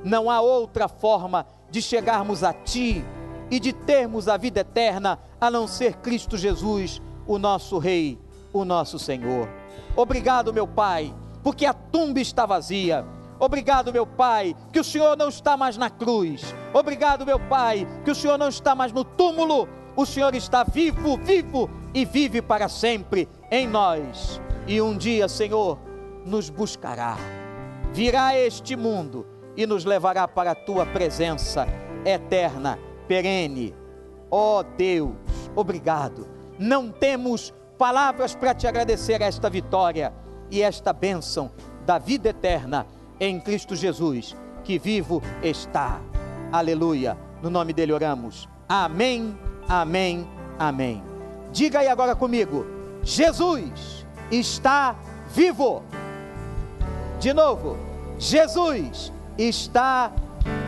não 0.05 0.31
há 0.31 0.41
outra 0.41 0.88
forma 0.88 1.47
de 1.71 1.81
chegarmos 1.81 2.43
a 2.43 2.53
Ti 2.53 3.05
e 3.51 3.61
de 3.61 3.73
termos 3.73 4.29
a 4.29 4.37
vida 4.37 4.61
eterna 4.61 5.19
a 5.41 5.51
não 5.51 5.67
ser 5.67 5.95
Cristo 5.97 6.37
Jesus, 6.37 7.01
o 7.27 7.38
nosso 7.38 7.79
Rei, 7.79 8.19
o 8.53 8.65
nosso 8.65 8.99
Senhor. 8.99 9.49
Obrigado, 9.97 10.53
meu 10.53 10.67
Pai, 10.67 11.15
porque 11.43 11.67
a 11.67 11.73
tumba 11.73 12.21
está 12.21 12.47
vazia. 12.47 13.05
Obrigado, 13.42 13.92
meu 13.92 14.07
Pai, 14.07 14.55
que 14.72 14.78
o 14.78 14.85
Senhor 14.85 15.16
não 15.16 15.28
está 15.28 15.57
mais 15.57 15.76
na 15.76 15.90
cruz. 15.90 16.55
Obrigado, 16.72 17.26
meu 17.26 17.40
Pai, 17.40 17.85
que 18.05 18.11
o 18.12 18.14
Senhor 18.14 18.38
não 18.38 18.48
está 18.48 18.72
mais 18.72 18.92
no 18.92 19.02
túmulo. 19.02 19.68
O 19.96 20.07
Senhor 20.07 20.33
está 20.37 20.62
vivo, 20.62 21.16
vivo 21.16 21.68
e 21.92 22.05
vive 22.05 22.40
para 22.40 22.68
sempre 22.68 23.28
em 23.50 23.66
nós. 23.66 24.40
E 24.64 24.81
um 24.81 24.96
dia, 24.96 25.26
Senhor, 25.26 25.76
nos 26.24 26.50
buscará, 26.50 27.16
virá 27.92 28.26
a 28.26 28.38
este 28.38 28.76
mundo 28.76 29.26
e 29.57 29.66
nos 29.66 29.85
levará 29.85 30.28
para 30.28 30.52
a 30.52 30.55
tua 30.55 30.87
presença 30.87 31.66
eterna, 32.05 32.78
perene. 33.09 33.74
Ó 34.31 34.61
oh 34.61 34.62
Deus, 34.62 35.16
obrigado. 35.57 36.28
Não 36.61 36.92
temos 36.92 37.52
palavras 37.76 38.37
para 38.37 38.55
te 38.55 38.68
agradecer 38.68 39.20
esta 39.20 39.50
vitória 39.50 40.14
e 40.48 40.62
esta 40.62 40.92
bênção 40.92 41.50
da 41.85 41.98
vida 41.98 42.28
eterna 42.28 42.87
em 43.23 43.39
Cristo 43.39 43.77
Jesus, 43.77 44.37
que 44.65 44.81
vivo 44.81 45.23
está. 45.45 46.01
Aleluia. 46.51 47.17
No 47.41 47.49
nome 47.49 47.73
dele 47.73 47.93
oramos. 47.93 48.49
Amém, 48.69 49.39
amém, 49.69 50.27
amém. 50.59 51.01
Diga 51.53 51.79
aí 51.79 51.89
agora 51.89 52.17
comigo: 52.17 52.67
Jesus 53.05 54.05
está 54.29 54.97
vivo. 55.33 55.85
De 57.21 57.33
novo, 57.33 57.79
Jesus 58.19 59.13
está 59.39 60.13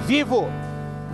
vivo. 0.07 0.47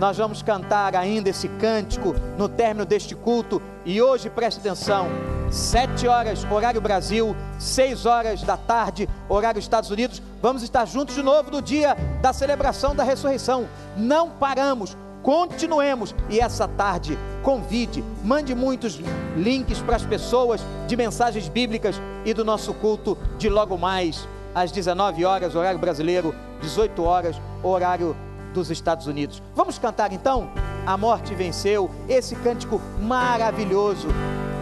Nós 0.01 0.17
vamos 0.17 0.41
cantar 0.41 0.95
ainda 0.95 1.29
esse 1.29 1.47
cântico 1.47 2.15
no 2.35 2.49
término 2.49 2.87
deste 2.87 3.13
culto. 3.13 3.61
E 3.85 4.01
hoje, 4.01 4.31
preste 4.31 4.57
atenção: 4.57 5.05
sete 5.51 6.07
horas, 6.07 6.43
horário 6.49 6.81
Brasil, 6.81 7.35
seis 7.59 8.07
horas 8.07 8.41
da 8.41 8.57
tarde, 8.57 9.07
horário 9.29 9.59
Estados 9.59 9.91
Unidos. 9.91 10.19
Vamos 10.41 10.63
estar 10.63 10.85
juntos 10.85 11.13
de 11.13 11.21
novo 11.21 11.51
no 11.51 11.61
dia 11.61 11.95
da 12.19 12.33
celebração 12.33 12.95
da 12.95 13.03
ressurreição. 13.03 13.67
Não 13.95 14.31
paramos, 14.31 14.97
continuemos. 15.21 16.15
E 16.31 16.39
essa 16.39 16.67
tarde, 16.67 17.15
convide, 17.43 18.03
mande 18.23 18.55
muitos 18.55 18.99
links 19.37 19.81
para 19.81 19.97
as 19.97 20.03
pessoas 20.03 20.65
de 20.87 20.97
mensagens 20.97 21.47
bíblicas 21.47 22.01
e 22.25 22.33
do 22.33 22.43
nosso 22.43 22.73
culto 22.73 23.15
de 23.37 23.49
logo 23.49 23.77
mais 23.77 24.27
às 24.55 24.71
19 24.71 25.23
horas, 25.25 25.53
horário 25.53 25.79
brasileiro, 25.79 26.33
18 26.59 27.03
horas, 27.03 27.39
horário 27.61 28.15
dos 28.53 28.69
Estados 28.69 29.07
Unidos. 29.07 29.41
Vamos 29.55 29.77
cantar 29.77 30.11
então? 30.13 30.49
A 30.85 30.97
morte 30.97 31.35
venceu, 31.35 31.89
esse 32.09 32.35
cântico 32.35 32.81
maravilhoso. 32.99 34.07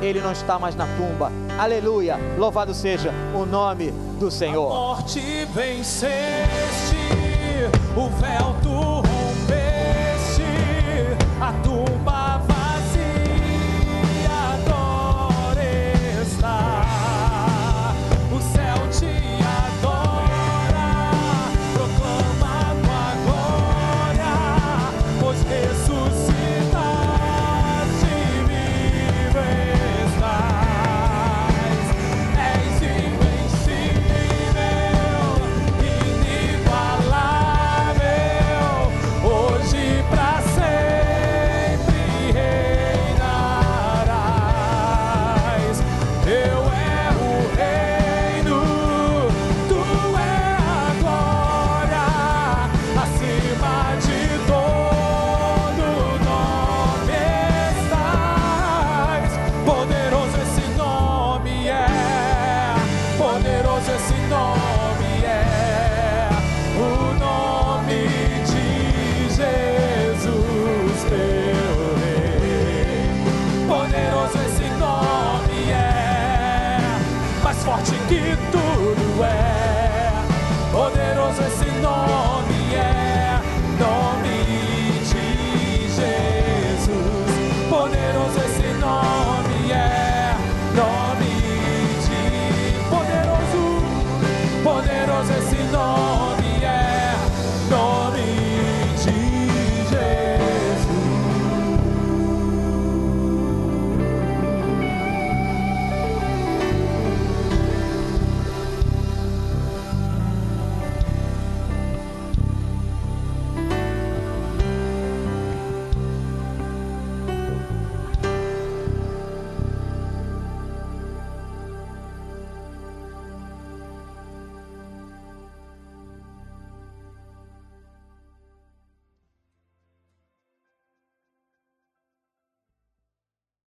Ele 0.02 0.22
não 0.22 0.32
está 0.32 0.58
mais 0.58 0.76
na 0.76 0.86
tumba. 0.98 1.32
Aleluia! 1.58 2.18
Louvado 2.38 2.74
seja 2.74 3.12
o 3.36 3.46
nome 3.46 3.92
do 4.20 4.32
Senhor. 4.32 4.72
A 4.72 4.76
morte 4.76 5.46
venceste, 5.54 6.96
o 7.96 8.10
véu 8.20 8.49